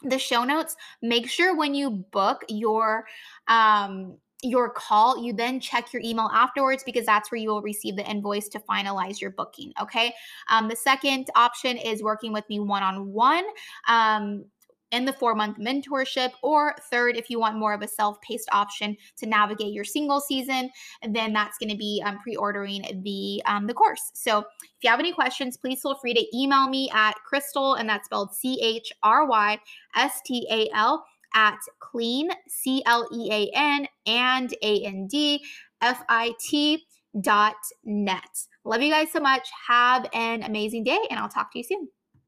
the 0.03 0.17
show 0.17 0.43
notes 0.43 0.75
make 1.03 1.29
sure 1.29 1.55
when 1.55 1.75
you 1.75 1.91
book 2.11 2.43
your 2.49 3.05
um 3.47 4.17
your 4.43 4.69
call, 4.69 5.23
you 5.23 5.33
then 5.33 5.59
check 5.59 5.93
your 5.93 6.01
email 6.03 6.29
afterwards 6.33 6.83
because 6.83 7.05
that's 7.05 7.31
where 7.31 7.39
you 7.39 7.49
will 7.49 7.61
receive 7.61 7.95
the 7.95 8.09
invoice 8.09 8.47
to 8.49 8.59
finalize 8.59 9.21
your 9.21 9.31
booking. 9.31 9.71
Okay. 9.81 10.13
Um, 10.49 10.67
the 10.67 10.75
second 10.75 11.29
option 11.35 11.77
is 11.77 12.01
working 12.01 12.33
with 12.33 12.47
me 12.49 12.59
one 12.59 12.83
on 12.83 13.11
one 13.11 13.43
in 14.91 15.05
the 15.05 15.13
four 15.13 15.35
month 15.35 15.57
mentorship. 15.57 16.31
Or 16.41 16.75
third, 16.91 17.17
if 17.17 17.29
you 17.29 17.39
want 17.39 17.57
more 17.57 17.73
of 17.73 17.81
a 17.81 17.87
self 17.87 18.21
paced 18.21 18.49
option 18.51 18.95
to 19.17 19.25
navigate 19.25 19.73
your 19.73 19.83
single 19.83 20.19
season, 20.19 20.69
then 21.09 21.33
that's 21.33 21.57
going 21.57 21.69
to 21.69 21.77
be 21.77 22.01
um, 22.05 22.19
pre 22.19 22.35
ordering 22.35 23.01
the, 23.03 23.41
um, 23.45 23.67
the 23.67 23.73
course. 23.73 24.11
So 24.13 24.39
if 24.39 24.83
you 24.83 24.89
have 24.89 24.99
any 24.99 25.13
questions, 25.13 25.57
please 25.57 25.81
feel 25.81 25.95
free 25.95 26.13
to 26.13 26.37
email 26.37 26.67
me 26.67 26.89
at 26.93 27.13
Chrystal, 27.31 27.79
and 27.79 27.87
that's 27.87 28.05
spelled 28.05 28.33
C 28.33 28.59
H 28.61 28.91
R 29.03 29.25
Y 29.25 29.57
S 29.95 30.21
T 30.25 30.47
A 30.51 30.69
L 30.75 31.05
at 31.33 31.59
clean, 31.79 32.29
C 32.47 32.83
L 32.85 33.07
E 33.13 33.29
A 33.31 33.51
N, 33.55 33.87
and 34.05 34.53
A 34.61 34.83
N 34.85 35.07
D 35.07 35.43
F 35.81 36.03
I 36.09 36.33
T 36.39 36.83
dot 37.19 37.55
net. 37.83 38.45
Love 38.63 38.81
you 38.81 38.91
guys 38.91 39.11
so 39.11 39.19
much. 39.19 39.49
Have 39.67 40.07
an 40.13 40.43
amazing 40.43 40.83
day, 40.83 40.99
and 41.09 41.19
I'll 41.19 41.29
talk 41.29 41.51
to 41.53 41.59
you 41.59 41.63
soon. 41.63 41.87